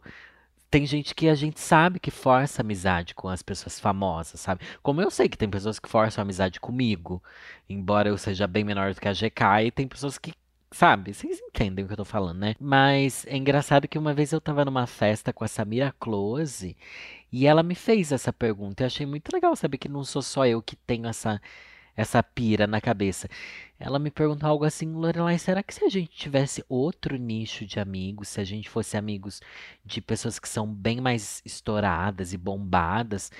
tem 0.73 0.87
gente 0.87 1.13
que 1.13 1.29
a 1.29 1.35
gente 1.35 1.59
sabe 1.59 1.99
que 1.99 2.09
força 2.09 2.63
amizade 2.63 3.13
com 3.13 3.29
as 3.29 3.43
pessoas 3.43 3.79
famosas, 3.79 4.39
sabe? 4.39 4.65
Como 4.81 4.99
eu 5.03 5.11
sei 5.11 5.29
que 5.29 5.37
tem 5.37 5.47
pessoas 5.47 5.77
que 5.77 5.87
forçam 5.87 6.23
amizade 6.23 6.59
comigo, 6.59 7.21
embora 7.69 8.09
eu 8.09 8.17
seja 8.17 8.47
bem 8.47 8.63
menor 8.63 8.91
do 8.91 8.99
que 8.99 9.07
a 9.07 9.13
GK, 9.13 9.67
e 9.67 9.71
tem 9.71 9.87
pessoas 9.87 10.17
que, 10.17 10.33
sabe? 10.71 11.13
Vocês 11.13 11.39
entendem 11.39 11.85
o 11.85 11.87
que 11.87 11.93
eu 11.93 11.97
tô 11.97 12.05
falando, 12.05 12.39
né? 12.39 12.55
Mas 12.59 13.23
é 13.27 13.37
engraçado 13.37 13.87
que 13.87 13.99
uma 13.99 14.15
vez 14.15 14.31
eu 14.31 14.41
tava 14.41 14.65
numa 14.65 14.87
festa 14.87 15.31
com 15.31 15.43
a 15.43 15.47
Samira 15.47 15.93
Close 15.99 16.75
e 17.31 17.45
ela 17.45 17.61
me 17.61 17.75
fez 17.75 18.11
essa 18.11 18.33
pergunta. 18.33 18.81
Eu 18.81 18.87
achei 18.87 19.05
muito 19.05 19.29
legal 19.31 19.55
saber 19.55 19.77
que 19.77 19.87
não 19.87 20.03
sou 20.03 20.23
só 20.23 20.43
eu 20.47 20.59
que 20.59 20.75
tenho 20.75 21.05
essa 21.05 21.39
essa 21.95 22.21
pira 22.23 22.65
na 22.67 22.81
cabeça. 22.81 23.29
Ela 23.79 23.99
me 23.99 24.09
perguntou 24.09 24.49
algo 24.49 24.65
assim, 24.65 24.91
Lorelai, 24.93 25.37
será 25.37 25.61
que 25.61 25.73
se 25.73 25.83
a 25.83 25.89
gente 25.89 26.11
tivesse 26.11 26.63
outro 26.67 27.17
nicho 27.17 27.65
de 27.65 27.79
amigos, 27.79 28.29
se 28.29 28.41
a 28.41 28.43
gente 28.43 28.69
fosse 28.69 28.97
amigos 28.97 29.41
de 29.85 30.01
pessoas 30.01 30.39
que 30.39 30.49
são 30.49 30.67
bem 30.67 31.01
mais 31.01 31.41
estouradas 31.45 32.33
e 32.33 32.37
bombadas, 32.37 33.31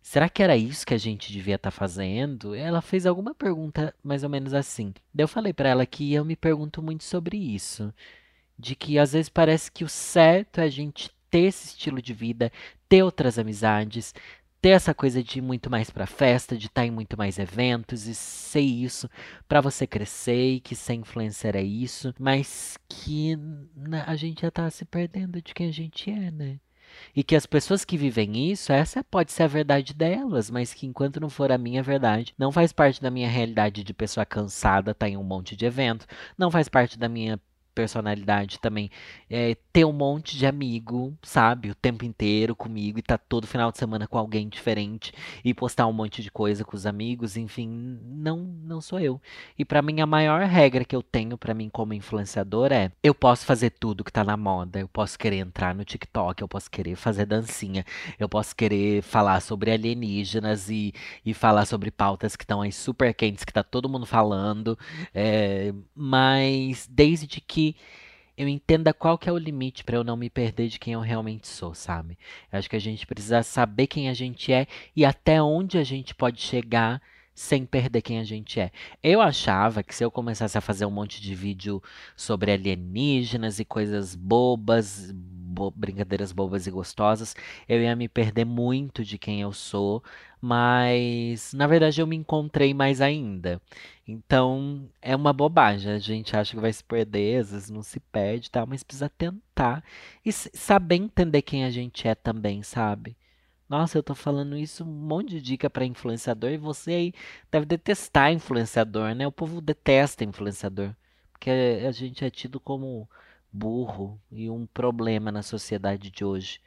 será 0.00 0.28
que 0.28 0.42
era 0.42 0.56
isso 0.56 0.86
que 0.86 0.94
a 0.94 0.98
gente 0.98 1.32
devia 1.32 1.56
estar 1.56 1.70
tá 1.70 1.76
fazendo? 1.76 2.54
Ela 2.54 2.80
fez 2.80 3.06
alguma 3.06 3.34
pergunta 3.34 3.94
mais 4.02 4.24
ou 4.24 4.30
menos 4.30 4.54
assim. 4.54 4.92
Daí 5.14 5.24
eu 5.24 5.28
falei 5.28 5.52
para 5.52 5.68
ela 5.68 5.86
que 5.86 6.12
eu 6.12 6.24
me 6.24 6.36
pergunto 6.36 6.82
muito 6.82 7.04
sobre 7.04 7.36
isso, 7.36 7.92
de 8.58 8.74
que 8.74 8.98
às 8.98 9.12
vezes 9.12 9.28
parece 9.28 9.70
que 9.70 9.84
o 9.84 9.88
certo 9.88 10.58
é 10.60 10.64
a 10.64 10.70
gente 10.70 11.10
ter 11.30 11.46
esse 11.46 11.68
estilo 11.68 12.02
de 12.02 12.12
vida, 12.12 12.52
ter 12.88 13.02
outras 13.02 13.38
amizades, 13.38 14.14
ter 14.62 14.70
essa 14.70 14.94
coisa 14.94 15.22
de 15.24 15.40
ir 15.40 15.42
muito 15.42 15.68
mais 15.68 15.90
para 15.90 16.06
festa, 16.06 16.56
de 16.56 16.68
estar 16.68 16.82
tá 16.82 16.86
em 16.86 16.90
muito 16.90 17.18
mais 17.18 17.36
eventos 17.36 18.06
e 18.06 18.14
ser 18.14 18.60
isso 18.60 19.10
para 19.48 19.60
você 19.60 19.88
crescer 19.88 20.54
e 20.54 20.60
que 20.60 20.76
ser 20.76 20.94
influencer 20.94 21.56
é 21.56 21.62
isso, 21.62 22.14
mas 22.16 22.78
que 22.88 23.36
a 24.06 24.14
gente 24.14 24.42
já 24.42 24.52
tá 24.52 24.70
se 24.70 24.84
perdendo 24.84 25.42
de 25.42 25.52
quem 25.52 25.68
a 25.68 25.72
gente 25.72 26.08
é, 26.08 26.30
né? 26.30 26.60
E 27.16 27.24
que 27.24 27.34
as 27.34 27.46
pessoas 27.46 27.84
que 27.84 27.96
vivem 27.96 28.52
isso, 28.52 28.72
essa 28.72 29.02
pode 29.02 29.32
ser 29.32 29.44
a 29.44 29.48
verdade 29.48 29.94
delas, 29.94 30.48
mas 30.50 30.72
que 30.72 30.86
enquanto 30.86 31.18
não 31.18 31.28
for 31.28 31.50
a 31.50 31.58
minha 31.58 31.82
verdade, 31.82 32.34
não 32.38 32.52
faz 32.52 32.72
parte 32.72 33.02
da 33.02 33.10
minha 33.10 33.28
realidade 33.28 33.82
de 33.82 33.94
pessoa 33.94 34.24
cansada, 34.24 34.94
tá 34.94 35.08
em 35.08 35.16
um 35.16 35.24
monte 35.24 35.56
de 35.56 35.64
evento, 35.64 36.06
não 36.38 36.50
faz 36.50 36.68
parte 36.68 36.98
da 36.98 37.08
minha 37.08 37.40
personalidade 37.74 38.58
também 38.58 38.90
é, 39.30 39.56
ter 39.72 39.84
um 39.84 39.92
monte 39.92 40.36
de 40.36 40.46
amigo, 40.46 41.16
sabe? 41.22 41.70
O 41.70 41.74
tempo 41.74 42.04
inteiro 42.04 42.54
comigo 42.54 42.98
e 42.98 43.02
tá 43.02 43.16
todo 43.16 43.46
final 43.46 43.72
de 43.72 43.78
semana 43.78 44.06
com 44.06 44.18
alguém 44.18 44.48
diferente 44.48 45.12
e 45.44 45.54
postar 45.54 45.86
um 45.86 45.92
monte 45.92 46.22
de 46.22 46.30
coisa 46.30 46.64
com 46.64 46.76
os 46.76 46.86
amigos, 46.86 47.36
enfim, 47.36 47.98
não 48.04 48.38
não 48.38 48.80
sou 48.80 49.00
eu. 49.00 49.20
E 49.58 49.64
para 49.64 49.82
mim 49.82 50.00
a 50.00 50.06
maior 50.06 50.42
regra 50.42 50.84
que 50.84 50.94
eu 50.94 51.02
tenho 51.02 51.38
para 51.38 51.54
mim 51.54 51.68
como 51.70 51.94
influenciador 51.94 52.72
é: 52.72 52.92
eu 53.02 53.14
posso 53.14 53.46
fazer 53.46 53.70
tudo 53.70 54.04
que 54.04 54.12
tá 54.12 54.24
na 54.24 54.36
moda, 54.36 54.78
eu 54.78 54.88
posso 54.88 55.18
querer 55.18 55.38
entrar 55.38 55.74
no 55.74 55.84
TikTok, 55.84 56.42
eu 56.42 56.48
posso 56.48 56.70
querer 56.70 56.96
fazer 56.96 57.26
dancinha, 57.26 57.84
eu 58.18 58.28
posso 58.28 58.54
querer 58.54 59.02
falar 59.02 59.40
sobre 59.40 59.70
alienígenas 59.70 60.68
e, 60.68 60.92
e 61.24 61.32
falar 61.32 61.66
sobre 61.66 61.90
pautas 61.90 62.36
que 62.36 62.44
estão 62.44 62.60
aí 62.62 62.72
super 62.72 63.14
quentes 63.14 63.44
que 63.44 63.52
tá 63.52 63.62
todo 63.62 63.88
mundo 63.88 64.06
falando, 64.06 64.78
é, 65.14 65.72
mas 65.94 66.86
desde 66.90 67.40
que 67.40 67.61
que 67.62 67.76
eu 68.36 68.48
entenda 68.48 68.94
qual 68.94 69.18
que 69.18 69.28
é 69.28 69.32
o 69.32 69.38
limite 69.38 69.84
para 69.84 69.96
eu 69.96 70.04
não 70.04 70.16
me 70.16 70.30
perder 70.30 70.68
de 70.68 70.78
quem 70.78 70.94
eu 70.94 71.00
realmente 71.00 71.46
sou, 71.46 71.74
sabe? 71.74 72.18
Eu 72.50 72.58
acho 72.58 72.68
que 72.68 72.76
a 72.76 72.80
gente 72.80 73.06
precisa 73.06 73.42
saber 73.42 73.86
quem 73.86 74.08
a 74.08 74.14
gente 74.14 74.52
é 74.52 74.66
e 74.96 75.04
até 75.04 75.40
onde 75.42 75.78
a 75.78 75.84
gente 75.84 76.14
pode 76.14 76.40
chegar 76.40 77.00
sem 77.34 77.64
perder 77.64 78.02
quem 78.02 78.18
a 78.18 78.24
gente 78.24 78.58
é. 78.58 78.70
Eu 79.02 79.20
achava 79.20 79.82
que 79.82 79.94
se 79.94 80.04
eu 80.04 80.10
começasse 80.10 80.56
a 80.56 80.60
fazer 80.60 80.84
um 80.86 80.90
monte 80.90 81.20
de 81.20 81.34
vídeo 81.34 81.82
sobre 82.16 82.52
alienígenas 82.52 83.58
e 83.58 83.64
coisas 83.64 84.14
bobas, 84.14 85.14
bo 85.52 85.70
brincadeiras 85.70 86.32
bobas 86.32 86.66
e 86.66 86.70
gostosas, 86.70 87.36
eu 87.68 87.80
ia 87.82 87.94
me 87.94 88.08
perder 88.08 88.44
muito 88.44 89.04
de 89.04 89.18
quem 89.18 89.40
eu 89.42 89.52
sou, 89.52 90.02
mas 90.40 91.52
na 91.52 91.66
verdade 91.66 92.00
eu 92.00 92.06
me 92.06 92.16
encontrei 92.16 92.74
mais 92.74 93.00
ainda. 93.00 93.60
Então 94.06 94.88
é 95.00 95.14
uma 95.14 95.32
bobagem, 95.32 95.92
a 95.92 95.98
gente 95.98 96.36
acha 96.36 96.54
que 96.54 96.60
vai 96.60 96.72
se 96.72 96.82
perder, 96.82 97.40
às 97.40 97.52
vezes 97.52 97.70
não 97.70 97.82
se 97.82 98.00
perde, 98.00 98.50
tá? 98.50 98.66
Mas 98.66 98.82
precisa 98.82 99.08
tentar 99.08 99.84
e 100.24 100.32
saber 100.32 100.96
entender 100.96 101.42
quem 101.42 101.64
a 101.64 101.70
gente 101.70 102.08
é 102.08 102.14
também, 102.14 102.62
sabe? 102.62 103.16
Nossa, 103.68 103.96
eu 103.96 104.02
tô 104.02 104.14
falando 104.14 104.56
isso, 104.56 104.84
um 104.84 104.86
monte 104.86 105.30
de 105.30 105.40
dica 105.40 105.70
para 105.70 105.86
influenciador 105.86 106.50
e 106.50 106.58
você 106.58 106.92
aí 106.92 107.14
deve 107.50 107.64
detestar 107.64 108.30
influenciador, 108.32 109.14
né? 109.14 109.26
O 109.26 109.32
povo 109.32 109.62
detesta 109.62 110.24
influenciador, 110.24 110.94
porque 111.32 111.50
a 111.50 111.90
gente 111.90 112.22
é 112.24 112.30
tido 112.30 112.60
como 112.60 113.08
burro 113.52 114.18
e 114.30 114.48
um 114.48 114.66
problema 114.66 115.30
na 115.30 115.42
sociedade 115.42 116.10
de 116.10 116.24
hoje. 116.24 116.60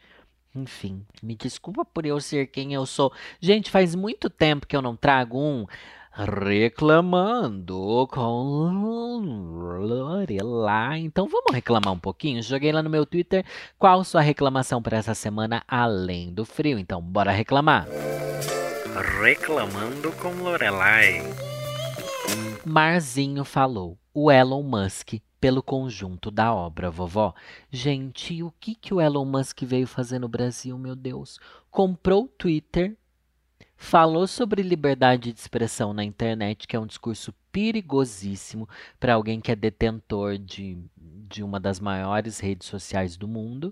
Enfim, 0.54 1.06
me 1.22 1.36
desculpa 1.36 1.84
por 1.84 2.06
eu 2.06 2.20
ser 2.22 2.48
quem 2.48 2.74
eu 2.74 2.86
sou. 2.86 3.12
Gente, 3.42 3.70
faz 3.70 3.94
muito 3.94 4.30
tempo 4.30 4.66
que 4.66 4.76
eu 4.76 4.82
não 4.82 4.96
trago 4.96 5.38
um 5.38 5.66
reclamando 6.18 8.08
com 8.10 9.20
Lorelai. 9.82 11.00
Então 11.00 11.28
vamos 11.28 11.54
reclamar 11.54 11.92
um 11.92 12.00
pouquinho? 12.00 12.42
Joguei 12.42 12.72
lá 12.72 12.82
no 12.82 12.90
meu 12.90 13.06
Twitter 13.06 13.46
qual 13.78 14.02
sua 14.04 14.22
reclamação 14.22 14.82
para 14.82 14.98
essa 14.98 15.14
semana 15.14 15.62
além 15.68 16.34
do 16.34 16.46
frio. 16.46 16.80
Então 16.80 17.02
bora 17.02 17.32
reclamar. 17.32 17.86
Reclamando 19.22 20.12
com 20.14 20.30
Lorelai. 20.42 21.22
Marzinho 22.66 23.44
falou. 23.44 23.98
O 24.14 24.32
Elon 24.32 24.64
Musk 24.64 25.16
pelo 25.46 25.62
conjunto 25.62 26.32
da 26.32 26.52
obra, 26.52 26.90
vovó. 26.90 27.32
Gente, 27.70 28.42
o 28.42 28.52
que 28.60 28.74
que 28.74 28.92
o 28.92 29.00
Elon 29.00 29.26
Musk 29.26 29.62
veio 29.62 29.86
fazer 29.86 30.18
no 30.18 30.28
Brasil, 30.28 30.76
meu 30.76 30.96
Deus? 30.96 31.40
Comprou 31.70 32.24
o 32.24 32.28
Twitter 32.28 32.98
falou 33.78 34.26
sobre 34.26 34.64
liberdade 34.64 35.32
de 35.32 35.40
expressão 35.40 35.94
na 35.94 36.04
internet, 36.04 36.68
que 36.68 36.76
é 36.76 36.80
um 36.80 36.88
discurso 36.88 37.32
perigosíssimo 37.52 38.68
para 39.00 39.14
alguém 39.14 39.40
que 39.40 39.52
é 39.52 39.56
detentor 39.56 40.40
de, 40.40 40.80
de 40.98 41.44
uma 41.44 41.60
das 41.60 41.80
maiores 41.80 42.40
redes 42.40 42.68
sociais 42.68 43.16
do 43.16 43.28
mundo, 43.28 43.72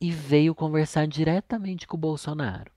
e 0.00 0.12
veio 0.12 0.54
conversar 0.54 1.08
diretamente 1.08 1.84
com 1.84 1.96
o 1.96 2.00
Bolsonaro. 2.00 2.70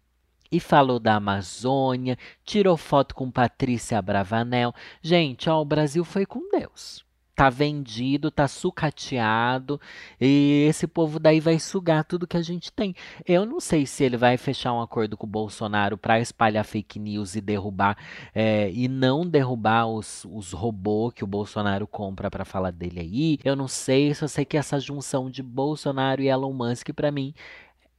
E 0.52 0.60
falou 0.60 1.00
da 1.00 1.18
Amazônia, 1.18 2.18
tirou 2.44 2.76
foto 2.76 3.14
com 3.14 3.30
Patrícia 3.30 4.02
Bravanel. 4.02 4.74
Gente, 5.00 5.48
ó, 5.48 5.62
o 5.62 5.66
Brasil 5.66 6.04
foi 6.04 6.26
com 6.26 6.50
Deus 6.50 7.06
tá 7.36 7.50
vendido, 7.50 8.30
tá 8.30 8.48
sucateado, 8.48 9.80
e 10.20 10.66
esse 10.70 10.88
povo 10.88 11.20
daí 11.20 11.40
vai 11.40 11.60
sugar 11.60 12.04
tudo 12.04 12.28
que 12.28 12.38
a 12.38 12.42
gente 12.42 12.72
tem. 12.72 12.96
Eu 13.26 13.46
não 13.46 13.60
sei 13.60 13.86
se 13.86 14.04
ele 14.04 14.18
vai 14.18 14.38
fechar 14.38 14.74
um 14.74 14.82
acordo 14.82 15.18
com 15.18 15.26
o 15.26 15.30
Bolsonaro 15.30 15.98
para 15.98 16.20
espalhar 16.20 16.64
fake 16.64 17.00
news 17.00 17.36
e 17.36 17.42
derrubar, 17.42 17.98
é, 18.34 18.72
e 18.72 18.88
não 18.88 19.26
derrubar 19.26 19.88
os, 19.88 20.26
os 20.26 20.52
robôs 20.52 21.14
que 21.14 21.24
o 21.24 21.28
Bolsonaro 21.28 21.88
compra 21.88 22.30
para 22.30 22.46
falar 22.46 22.72
dele 22.72 23.00
aí. 23.00 23.40
Eu 23.44 23.56
não 23.56 23.68
sei, 23.68 24.14
só 24.14 24.28
sei 24.28 24.46
que 24.46 24.58
essa 24.58 24.80
junção 24.80 25.30
de 25.30 25.42
Bolsonaro 25.42 26.22
e 26.22 26.28
Elon 26.28 26.54
Musk, 26.54 26.90
para 26.94 27.12
mim, 27.12 27.34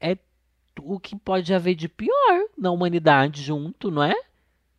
é 0.00 0.16
o 0.80 0.98
que 0.98 1.16
pode 1.16 1.52
haver 1.54 1.74
de 1.74 1.88
pior 1.88 2.46
na 2.56 2.70
humanidade 2.70 3.42
junto, 3.42 3.90
não 3.90 4.02
é? 4.02 4.14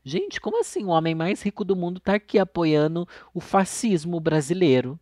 Gente, 0.08 0.40
como 0.40 0.62
assim 0.62 0.86
o 0.86 0.90
homem 0.90 1.16
mais 1.16 1.42
rico 1.42 1.66
do 1.66 1.76
mundo 1.76 2.00
tá 2.00 2.14
aqui 2.14 2.38
apoiando 2.38 3.08
o 3.34 3.42
fascismo 3.42 4.20
brasileiro? 4.20 5.00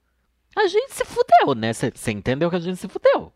A 0.55 0.65
gente 0.67 0.93
se 0.93 1.03
fudeu, 1.03 1.53
né? 1.53 1.73
Você 1.73 2.11
entendeu 2.11 2.49
que 2.49 2.55
a 2.55 2.59
gente 2.59 2.77
se 2.77 2.87
fudeu? 2.87 3.33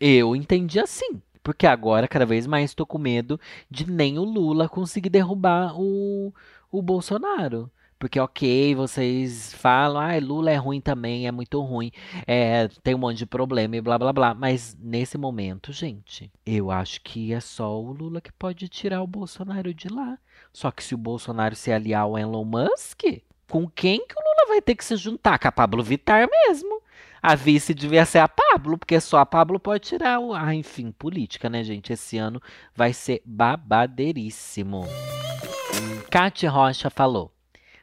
Eu 0.00 0.34
entendi 0.34 0.80
assim. 0.80 1.20
Porque 1.42 1.66
agora, 1.66 2.08
cada 2.08 2.24
vez 2.24 2.46
mais, 2.46 2.70
estou 2.70 2.86
com 2.86 2.98
medo 2.98 3.38
de 3.70 3.88
nem 3.88 4.18
o 4.18 4.24
Lula 4.24 4.70
conseguir 4.70 5.10
derrubar 5.10 5.78
o, 5.78 6.32
o 6.72 6.80
Bolsonaro. 6.80 7.70
Porque, 7.98 8.18
ok, 8.18 8.74
vocês 8.74 9.52
falam, 9.52 10.00
ah, 10.00 10.18
Lula 10.18 10.50
é 10.50 10.56
ruim 10.56 10.80
também, 10.80 11.26
é 11.26 11.30
muito 11.30 11.60
ruim, 11.62 11.90
é, 12.26 12.68
tem 12.82 12.94
um 12.94 12.98
monte 12.98 13.18
de 13.18 13.26
problema 13.26 13.76
e 13.76 13.80
blá 13.80 13.98
blá 13.98 14.12
blá. 14.12 14.34
Mas 14.34 14.76
nesse 14.80 15.16
momento, 15.18 15.72
gente, 15.72 16.30
eu 16.44 16.70
acho 16.70 17.00
que 17.02 17.32
é 17.32 17.40
só 17.40 17.80
o 17.80 17.92
Lula 17.92 18.20
que 18.20 18.32
pode 18.32 18.68
tirar 18.68 19.02
o 19.02 19.06
Bolsonaro 19.06 19.74
de 19.74 19.88
lá. 19.88 20.18
Só 20.56 20.70
que 20.70 20.82
se 20.82 20.94
o 20.94 20.98
Bolsonaro 20.98 21.54
se 21.54 21.70
aliar 21.70 22.04
ao 22.04 22.16
Elon 22.16 22.42
Musk, 22.42 23.02
com 23.46 23.68
quem 23.68 23.98
que 23.98 24.14
o 24.14 24.22
Lula 24.22 24.48
vai 24.48 24.62
ter 24.62 24.74
que 24.74 24.86
se 24.86 24.96
juntar? 24.96 25.38
Com 25.38 25.48
a 25.48 25.52
Pablo 25.52 25.82
Vittar 25.82 26.26
mesmo. 26.30 26.80
A 27.20 27.34
vice 27.34 27.74
devia 27.74 28.06
ser 28.06 28.20
a 28.20 28.26
Pablo, 28.26 28.78
porque 28.78 28.98
só 28.98 29.18
a 29.18 29.26
Pablo 29.26 29.60
pode 29.60 29.86
tirar 29.86 30.18
o. 30.18 30.32
Ah, 30.32 30.54
enfim, 30.54 30.92
política, 30.92 31.50
né, 31.50 31.62
gente? 31.62 31.92
Esse 31.92 32.16
ano 32.16 32.40
vai 32.74 32.94
ser 32.94 33.20
babadeiríssimo. 33.26 34.86
Kate 36.10 36.46
Rocha 36.46 36.88
falou: 36.88 37.30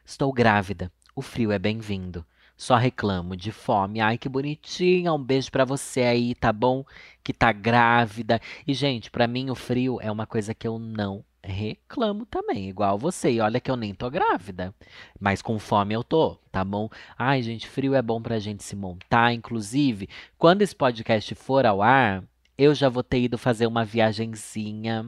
Estou 0.04 0.32
grávida. 0.32 0.90
O 1.14 1.22
frio 1.22 1.52
é 1.52 1.60
bem-vindo. 1.60 2.26
Só 2.56 2.74
reclamo 2.74 3.36
de 3.36 3.52
fome. 3.52 4.00
Ai, 4.00 4.18
que 4.18 4.28
bonitinha. 4.28 5.12
Um 5.12 5.22
beijo 5.22 5.48
para 5.52 5.64
você 5.64 6.00
aí, 6.00 6.34
tá 6.34 6.52
bom? 6.52 6.84
Que 7.22 7.32
tá 7.32 7.52
grávida. 7.52 8.40
E, 8.66 8.74
gente, 8.74 9.12
para 9.12 9.28
mim 9.28 9.48
o 9.48 9.54
frio 9.54 10.00
é 10.02 10.10
uma 10.10 10.26
coisa 10.26 10.52
que 10.52 10.66
eu 10.66 10.76
não 10.76 11.24
reclamo 11.44 12.26
também, 12.26 12.68
igual 12.68 12.98
você. 12.98 13.32
E 13.32 13.40
olha 13.40 13.60
que 13.60 13.70
eu 13.70 13.76
nem 13.76 13.94
tô 13.94 14.10
grávida, 14.10 14.74
mas 15.20 15.42
com 15.42 15.58
fome 15.58 15.94
eu 15.94 16.02
tô, 16.02 16.36
tá 16.50 16.64
bom? 16.64 16.88
Ai, 17.16 17.42
gente, 17.42 17.68
frio 17.68 17.94
é 17.94 18.02
bom 18.02 18.20
pra 18.20 18.38
gente 18.38 18.64
se 18.64 18.74
montar. 18.74 19.32
Inclusive, 19.32 20.08
quando 20.38 20.62
esse 20.62 20.74
podcast 20.74 21.34
for 21.34 21.66
ao 21.66 21.82
ar, 21.82 22.24
eu 22.56 22.74
já 22.74 22.88
vou 22.88 23.02
ter 23.02 23.20
ido 23.20 23.36
fazer 23.36 23.66
uma 23.66 23.84
viagenzinha 23.84 25.06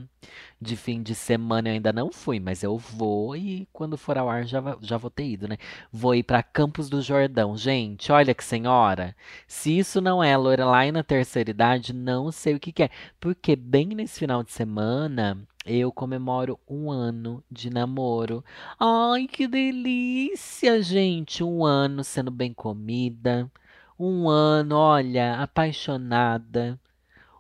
de 0.61 0.77
fim 0.77 1.03
de 1.03 1.15
semana. 1.15 1.69
Eu 1.69 1.75
ainda 1.75 1.93
não 1.93 2.13
fui, 2.13 2.41
mas 2.41 2.63
eu 2.63 2.77
vou 2.77 3.37
e 3.37 3.69
quando 3.73 3.97
for 3.97 4.19
ao 4.19 4.29
ar 4.29 4.45
já, 4.45 4.77
já 4.81 4.97
vou 4.97 5.11
ter 5.11 5.27
ido, 5.27 5.49
né? 5.49 5.57
Vou 5.93 6.15
ir 6.15 6.25
para 6.25 6.43
Campos 6.43 6.89
do 6.89 7.01
Jordão. 7.01 7.57
Gente, 7.57 8.11
olha 8.11 8.35
que 8.35 8.45
senhora. 8.45 9.15
Se 9.47 9.79
isso 9.79 10.01
não 10.01 10.23
é 10.23 10.37
Lorelai 10.37 10.91
na 10.91 11.05
terceira 11.05 11.51
idade, 11.51 11.93
não 11.93 12.33
sei 12.33 12.55
o 12.57 12.61
que, 12.61 12.73
que 12.73 12.83
é. 12.83 12.91
Porque 13.21 13.55
bem 13.55 13.87
nesse 13.89 14.19
final 14.19 14.43
de 14.43 14.53
semana 14.53 15.47
eu 15.67 15.93
comemoro 15.93 16.59
um 16.69 16.91
ano 16.91 17.43
de 17.51 17.69
namoro. 17.71 18.45
Ai, 18.79 19.27
que 19.27 19.47
delícia, 19.47 20.81
gente! 20.83 21.43
Um 21.45 21.65
ano 21.65 22.03
sendo 22.05 22.31
bem 22.31 22.55
comida. 22.55 23.51
Um 23.99 24.29
ano, 24.29 24.77
olha, 24.77 25.41
apaixonada 25.43 26.79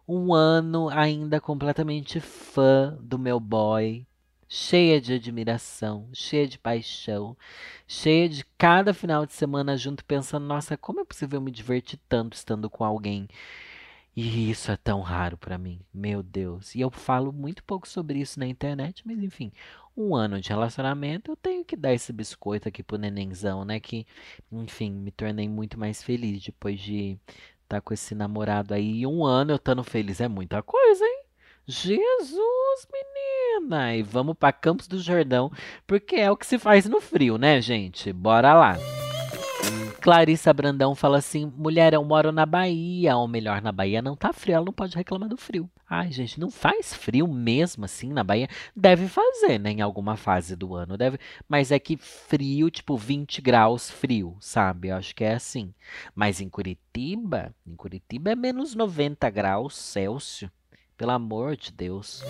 um 0.08 0.32
ano 0.32 0.88
ainda 0.88 1.40
completamente 1.40 2.20
fã 2.20 2.96
do 3.00 3.18
meu 3.18 3.40
boy, 3.40 4.06
cheia 4.48 5.00
de 5.00 5.14
admiração, 5.14 6.08
cheia 6.12 6.46
de 6.46 6.58
paixão, 6.58 7.36
cheia 7.88 8.28
de 8.28 8.44
cada 8.56 8.94
final 8.94 9.26
de 9.26 9.32
semana 9.32 9.76
junto 9.76 10.04
pensando, 10.04 10.46
nossa, 10.46 10.76
como 10.76 11.00
é 11.00 11.04
possível 11.04 11.40
me 11.40 11.50
divertir 11.50 11.98
tanto 12.08 12.34
estando 12.34 12.70
com 12.70 12.84
alguém? 12.84 13.28
E 14.16 14.50
isso 14.50 14.72
é 14.72 14.76
tão 14.78 15.02
raro 15.02 15.36
para 15.36 15.58
mim, 15.58 15.78
meu 15.92 16.22
Deus. 16.22 16.74
E 16.74 16.80
eu 16.80 16.90
falo 16.90 17.30
muito 17.32 17.62
pouco 17.62 17.86
sobre 17.86 18.18
isso 18.18 18.40
na 18.40 18.46
internet, 18.46 19.02
mas 19.04 19.22
enfim, 19.22 19.52
um 19.94 20.16
ano 20.16 20.40
de 20.40 20.48
relacionamento, 20.48 21.30
eu 21.30 21.36
tenho 21.36 21.62
que 21.62 21.76
dar 21.76 21.92
esse 21.92 22.14
biscoito 22.14 22.66
aqui 22.66 22.82
pro 22.82 22.96
nenenzão, 22.96 23.62
né? 23.62 23.78
Que, 23.78 24.06
enfim, 24.50 24.90
me 24.90 25.10
tornei 25.10 25.46
muito 25.48 25.78
mais 25.78 26.02
feliz 26.02 26.42
depois 26.42 26.80
de 26.80 27.18
tá 27.68 27.80
com 27.80 27.92
esse 27.92 28.14
namorado 28.14 28.72
aí 28.72 29.04
um 29.06 29.24
ano 29.24 29.50
eu 29.50 29.56
estando 29.56 29.82
feliz 29.82 30.20
é 30.20 30.28
muita 30.28 30.62
coisa, 30.62 31.04
hein? 31.04 31.24
Jesus, 31.66 32.86
menina! 32.92 33.96
E 33.96 34.02
vamos 34.02 34.36
para 34.38 34.52
Campos 34.52 34.86
do 34.86 34.98
Jordão, 34.98 35.50
porque 35.86 36.16
é 36.16 36.30
o 36.30 36.36
que 36.36 36.46
se 36.46 36.58
faz 36.58 36.86
no 36.86 37.00
frio, 37.00 37.36
né, 37.36 37.60
gente? 37.60 38.12
Bora 38.12 38.54
lá. 38.54 38.76
Clarissa 40.06 40.52
Brandão 40.52 40.94
fala 40.94 41.18
assim: 41.18 41.52
mulher, 41.56 41.92
eu 41.92 42.04
moro 42.04 42.30
na 42.30 42.46
Bahia, 42.46 43.16
ou 43.16 43.26
melhor, 43.26 43.60
na 43.60 43.72
Bahia 43.72 44.00
não 44.00 44.14
tá 44.14 44.32
frio, 44.32 44.54
ela 44.54 44.64
não 44.64 44.72
pode 44.72 44.94
reclamar 44.94 45.28
do 45.28 45.36
frio. 45.36 45.68
Ai, 45.90 46.12
gente, 46.12 46.38
não 46.38 46.48
faz 46.48 46.94
frio 46.94 47.26
mesmo 47.26 47.84
assim 47.84 48.12
na 48.12 48.22
Bahia? 48.22 48.48
Deve 48.74 49.08
fazer, 49.08 49.58
né, 49.58 49.72
em 49.72 49.80
alguma 49.80 50.16
fase 50.16 50.54
do 50.54 50.76
ano, 50.76 50.96
deve. 50.96 51.18
Mas 51.48 51.72
é 51.72 51.80
que 51.80 51.96
frio, 51.96 52.70
tipo 52.70 52.96
20 52.96 53.42
graus 53.42 53.90
frio, 53.90 54.36
sabe? 54.38 54.90
Eu 54.90 54.96
acho 54.96 55.12
que 55.12 55.24
é 55.24 55.34
assim. 55.34 55.74
Mas 56.14 56.40
em 56.40 56.48
Curitiba, 56.48 57.52
em 57.66 57.74
Curitiba 57.74 58.30
é 58.30 58.36
menos 58.36 58.76
90 58.76 59.28
graus 59.30 59.74
Celsius. 59.74 60.48
Pelo 60.96 61.10
amor 61.10 61.56
de 61.56 61.72
Deus. 61.72 62.22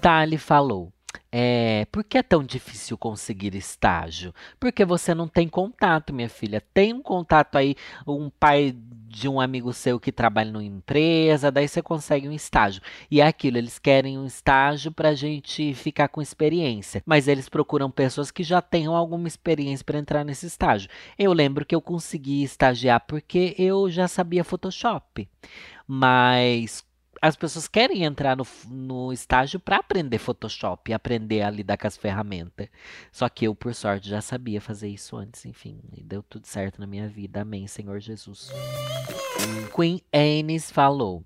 Tali 0.00 0.36
falou: 0.36 0.92
é, 1.30 1.86
por 1.92 2.04
que 2.04 2.16
é 2.16 2.22
tão 2.22 2.42
difícil 2.42 2.96
conseguir 2.96 3.54
estágio? 3.54 4.34
Porque 4.58 4.84
você 4.84 5.14
não 5.14 5.28
tem 5.28 5.48
contato, 5.48 6.12
minha 6.12 6.28
filha. 6.28 6.62
Tem 6.72 6.92
um 6.92 7.02
contato 7.02 7.56
aí, 7.56 7.76
um 8.06 8.30
pai 8.30 8.74
de 9.08 9.28
um 9.28 9.40
amigo 9.40 9.72
seu 9.72 9.98
que 9.98 10.12
trabalha 10.12 10.50
numa 10.50 10.64
empresa, 10.64 11.50
daí 11.50 11.66
você 11.66 11.82
consegue 11.82 12.28
um 12.28 12.32
estágio. 12.32 12.82
E 13.10 13.20
é 13.20 13.26
aquilo, 13.26 13.58
eles 13.58 13.78
querem 13.78 14.18
um 14.18 14.26
estágio 14.26 14.92
para 14.92 15.10
a 15.10 15.14
gente 15.14 15.74
ficar 15.74 16.08
com 16.08 16.20
experiência, 16.20 17.02
mas 17.06 17.26
eles 17.26 17.48
procuram 17.48 17.90
pessoas 17.90 18.30
que 18.30 18.42
já 18.42 18.60
tenham 18.60 18.94
alguma 18.94 19.26
experiência 19.28 19.84
para 19.84 19.98
entrar 19.98 20.24
nesse 20.24 20.46
estágio. 20.46 20.90
Eu 21.18 21.32
lembro 21.32 21.64
que 21.64 21.74
eu 21.74 21.80
consegui 21.80 22.42
estagiar 22.42 23.04
porque 23.06 23.54
eu 23.58 23.90
já 23.90 24.06
sabia 24.06 24.44
Photoshop. 24.44 25.28
Mas 25.90 26.84
as 27.20 27.36
pessoas 27.36 27.68
querem 27.68 28.04
entrar 28.04 28.36
no, 28.36 28.46
no 28.68 29.12
estágio 29.12 29.58
para 29.58 29.76
aprender 29.76 30.18
Photoshop, 30.18 30.92
aprender 30.92 31.42
a 31.42 31.50
lidar 31.50 31.76
com 31.76 31.86
as 31.86 31.96
ferramentas. 31.96 32.68
Só 33.12 33.28
que 33.28 33.46
eu, 33.46 33.54
por 33.54 33.74
sorte, 33.74 34.08
já 34.08 34.20
sabia 34.20 34.60
fazer 34.60 34.88
isso 34.88 35.16
antes, 35.16 35.44
enfim, 35.44 35.80
deu 36.02 36.22
tudo 36.22 36.46
certo 36.46 36.80
na 36.80 36.86
minha 36.86 37.08
vida. 37.08 37.42
Amém, 37.42 37.66
Senhor 37.66 37.98
Jesus. 38.00 38.50
Queen 39.74 40.00
Annes 40.12 40.70
falou. 40.70 41.24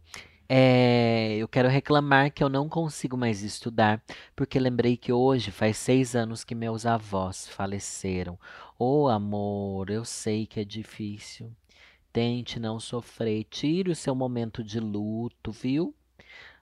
É, 0.54 1.36
eu 1.38 1.48
quero 1.48 1.68
reclamar 1.68 2.30
que 2.30 2.44
eu 2.44 2.48
não 2.48 2.68
consigo 2.68 3.16
mais 3.16 3.42
estudar, 3.42 4.02
porque 4.36 4.58
lembrei 4.58 4.98
que 4.98 5.10
hoje 5.10 5.50
faz 5.50 5.78
seis 5.78 6.14
anos 6.14 6.44
que 6.44 6.54
meus 6.54 6.84
avós 6.84 7.48
faleceram. 7.48 8.38
Oh, 8.78 9.08
amor, 9.08 9.88
eu 9.88 10.04
sei 10.04 10.46
que 10.46 10.60
é 10.60 10.64
difícil. 10.64 11.50
Tente 12.12 12.60
não 12.60 12.78
sofrer. 12.78 13.44
Tire 13.44 13.90
o 13.90 13.96
seu 13.96 14.14
momento 14.14 14.62
de 14.62 14.78
luto, 14.78 15.50
viu? 15.50 15.94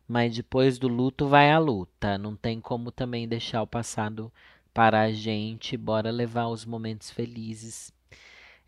Mas 0.07 0.35
depois 0.35 0.79
do 0.79 0.89
luto 0.89 1.27
vai 1.27 1.51
a 1.51 1.59
luta. 1.59 2.17
Não 2.17 2.37
tem 2.37 2.61
como 2.61 2.93
também 2.93 3.27
deixar 3.27 3.63
o 3.63 3.67
passado 3.67 4.33
para 4.73 5.03
a 5.03 5.13
gente. 5.13 5.77
Bora 5.77 6.11
levar 6.11 6.47
os 6.49 6.65
momentos 6.65 7.11
felizes 7.11 7.93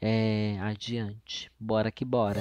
é, 0.01 0.59
adiante. 0.61 1.51
Bora 1.59 1.90
que 1.92 2.05
bora. 2.05 2.40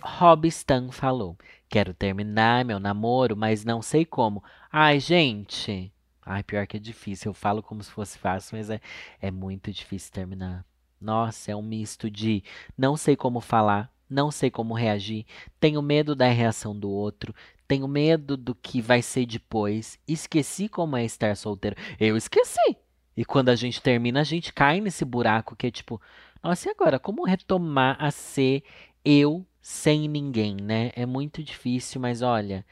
Rob 0.00 0.46
Stan 0.48 0.90
falou: 0.90 1.36
Quero 1.68 1.92
terminar 1.92 2.64
meu 2.64 2.78
namoro, 2.78 3.36
mas 3.36 3.64
não 3.64 3.82
sei 3.82 4.04
como. 4.04 4.42
Ai, 4.70 5.00
gente. 5.00 5.92
Ai, 6.24 6.42
pior 6.42 6.66
que 6.66 6.76
é 6.76 6.80
difícil. 6.80 7.30
Eu 7.30 7.34
falo 7.34 7.62
como 7.62 7.82
se 7.82 7.90
fosse 7.90 8.18
fácil, 8.18 8.56
mas 8.56 8.70
é, 8.70 8.80
é 9.20 9.30
muito 9.30 9.72
difícil 9.72 10.12
terminar. 10.12 10.64
Nossa, 11.00 11.52
é 11.52 11.56
um 11.56 11.62
misto 11.62 12.10
de 12.10 12.42
não 12.76 12.96
sei 12.96 13.16
como 13.16 13.40
falar, 13.40 13.92
não 14.08 14.30
sei 14.30 14.50
como 14.50 14.74
reagir, 14.74 15.24
tenho 15.60 15.80
medo 15.82 16.14
da 16.14 16.28
reação 16.28 16.78
do 16.78 16.90
outro, 16.90 17.34
tenho 17.66 17.86
medo 17.86 18.36
do 18.36 18.54
que 18.54 18.80
vai 18.80 19.02
ser 19.02 19.26
depois, 19.26 19.98
esqueci 20.08 20.68
como 20.68 20.96
é 20.96 21.04
estar 21.04 21.36
solteiro. 21.36 21.76
Eu 22.00 22.16
esqueci. 22.16 22.76
E 23.16 23.24
quando 23.24 23.48
a 23.48 23.56
gente 23.56 23.82
termina, 23.82 24.20
a 24.20 24.24
gente 24.24 24.52
cai 24.52 24.80
nesse 24.80 25.04
buraco 25.04 25.56
que 25.56 25.66
é 25.66 25.70
tipo, 25.70 26.00
nossa, 26.42 26.68
e 26.68 26.72
agora? 26.72 26.98
Como 26.98 27.24
retomar 27.24 27.96
a 27.98 28.10
ser 28.10 28.62
eu 29.04 29.44
sem 29.60 30.08
ninguém, 30.08 30.56
né? 30.56 30.92
É 30.94 31.04
muito 31.04 31.42
difícil, 31.42 32.00
mas 32.00 32.22
olha, 32.22 32.64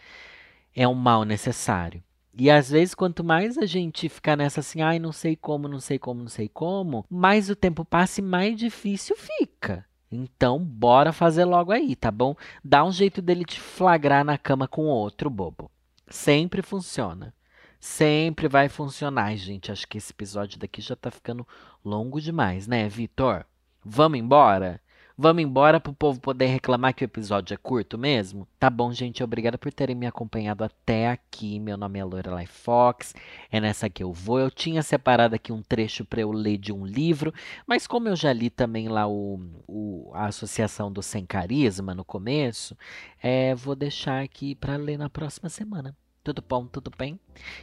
é 0.74 0.86
um 0.86 0.94
mal 0.94 1.24
necessário. 1.24 2.02
E 2.38 2.50
às 2.50 2.70
vezes, 2.70 2.94
quanto 2.94 3.24
mais 3.24 3.56
a 3.56 3.64
gente 3.64 4.10
ficar 4.10 4.36
nessa 4.36 4.60
assim, 4.60 4.82
ai, 4.82 4.98
não 4.98 5.10
sei 5.10 5.34
como, 5.34 5.66
não 5.66 5.80
sei 5.80 5.98
como, 5.98 6.20
não 6.20 6.28
sei 6.28 6.48
como, 6.48 7.06
mais 7.08 7.48
o 7.48 7.56
tempo 7.56 7.82
passa 7.82 8.20
e 8.20 8.22
mais 8.24 8.58
difícil 8.58 9.16
fica. 9.16 9.86
Então, 10.12 10.58
bora 10.62 11.12
fazer 11.12 11.46
logo 11.46 11.72
aí, 11.72 11.96
tá 11.96 12.10
bom? 12.10 12.36
Dá 12.62 12.84
um 12.84 12.92
jeito 12.92 13.22
dele 13.22 13.44
te 13.44 13.58
flagrar 13.58 14.22
na 14.22 14.36
cama 14.36 14.68
com 14.68 14.84
outro 14.84 15.30
bobo. 15.30 15.70
Sempre 16.08 16.60
funciona. 16.60 17.34
Sempre 17.80 18.48
vai 18.48 18.68
funcionar. 18.68 19.34
gente, 19.36 19.72
acho 19.72 19.86
que 19.88 19.96
esse 19.96 20.12
episódio 20.12 20.58
daqui 20.58 20.80
já 20.80 20.94
tá 20.94 21.10
ficando 21.10 21.46
longo 21.84 22.20
demais, 22.20 22.66
né, 22.66 22.86
Vitor? 22.88 23.46
Vamos 23.82 24.18
embora? 24.18 24.80
Vamos 25.18 25.42
embora 25.42 25.80
pro 25.80 25.94
povo 25.94 26.20
poder 26.20 26.44
reclamar 26.44 26.92
que 26.92 27.02
o 27.02 27.06
episódio 27.06 27.54
é 27.54 27.56
curto 27.56 27.96
mesmo? 27.96 28.46
Tá 28.58 28.68
bom, 28.68 28.92
gente. 28.92 29.24
Obrigada 29.24 29.56
por 29.56 29.72
terem 29.72 29.96
me 29.96 30.06
acompanhado 30.06 30.62
até 30.62 31.08
aqui. 31.08 31.58
Meu 31.58 31.78
nome 31.78 31.98
é 31.98 32.04
Lorelai 32.04 32.44
Fox. 32.44 33.14
É 33.50 33.58
nessa 33.58 33.88
que 33.88 34.02
eu 34.02 34.12
vou. 34.12 34.38
Eu 34.38 34.50
tinha 34.50 34.82
separado 34.82 35.34
aqui 35.34 35.50
um 35.52 35.62
trecho 35.62 36.04
para 36.04 36.20
eu 36.20 36.30
ler 36.30 36.58
de 36.58 36.70
um 36.70 36.84
livro, 36.84 37.32
mas 37.66 37.86
como 37.86 38.08
eu 38.08 38.16
já 38.16 38.30
li 38.30 38.50
também 38.50 38.88
lá 38.88 39.08
o, 39.08 39.40
o 39.66 40.10
a 40.12 40.26
Associação 40.26 40.92
do 40.92 41.02
Sem 41.02 41.24
Carisma 41.24 41.94
no 41.94 42.04
começo, 42.04 42.76
é, 43.22 43.54
vou 43.54 43.74
deixar 43.74 44.22
aqui 44.22 44.54
para 44.54 44.76
ler 44.76 44.98
na 44.98 45.08
próxima 45.08 45.48
semana. 45.48 45.96
Tudo 46.26 46.42
bom, 46.42 46.66
tudo 46.66 46.90
bem? 46.98 47.20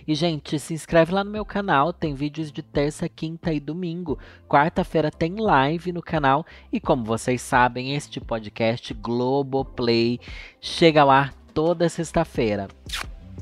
E, 0.08 0.15
gente, 0.15 0.58
se 0.58 0.73
inscreve 0.73 1.13
lá 1.13 1.21
no 1.21 1.30
meu 1.30 1.43
canal. 1.43 1.91
Tem 1.91 2.13
vídeos 2.13 2.49
de 2.49 2.63
terça, 2.63 3.10
quinta 3.10 3.52
e 3.52 3.60
domingo. 3.60 4.17
Quarta-feira 4.47 5.12
tem 5.12 5.36
live 5.36 5.91
no 5.91 6.02
canal. 6.02 6.45
E 6.71 6.80
como 6.80 7.04
vocês 7.04 7.41
sabem, 7.41 7.93
este 7.93 8.21
podcast 8.21 8.93
Globoplay 8.93 10.17
chega 10.62 11.04
ar 11.04 11.34
toda 11.54 11.89
sexta-feira. 11.89 12.69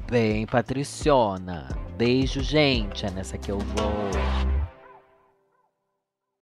Bem, 0.10 0.48
Patriciona. 0.48 1.68
Beijo, 1.96 2.42
gente. 2.42 3.06
É 3.06 3.12
nessa 3.12 3.38
que 3.38 3.52
eu 3.52 3.60
vou. 3.60 4.61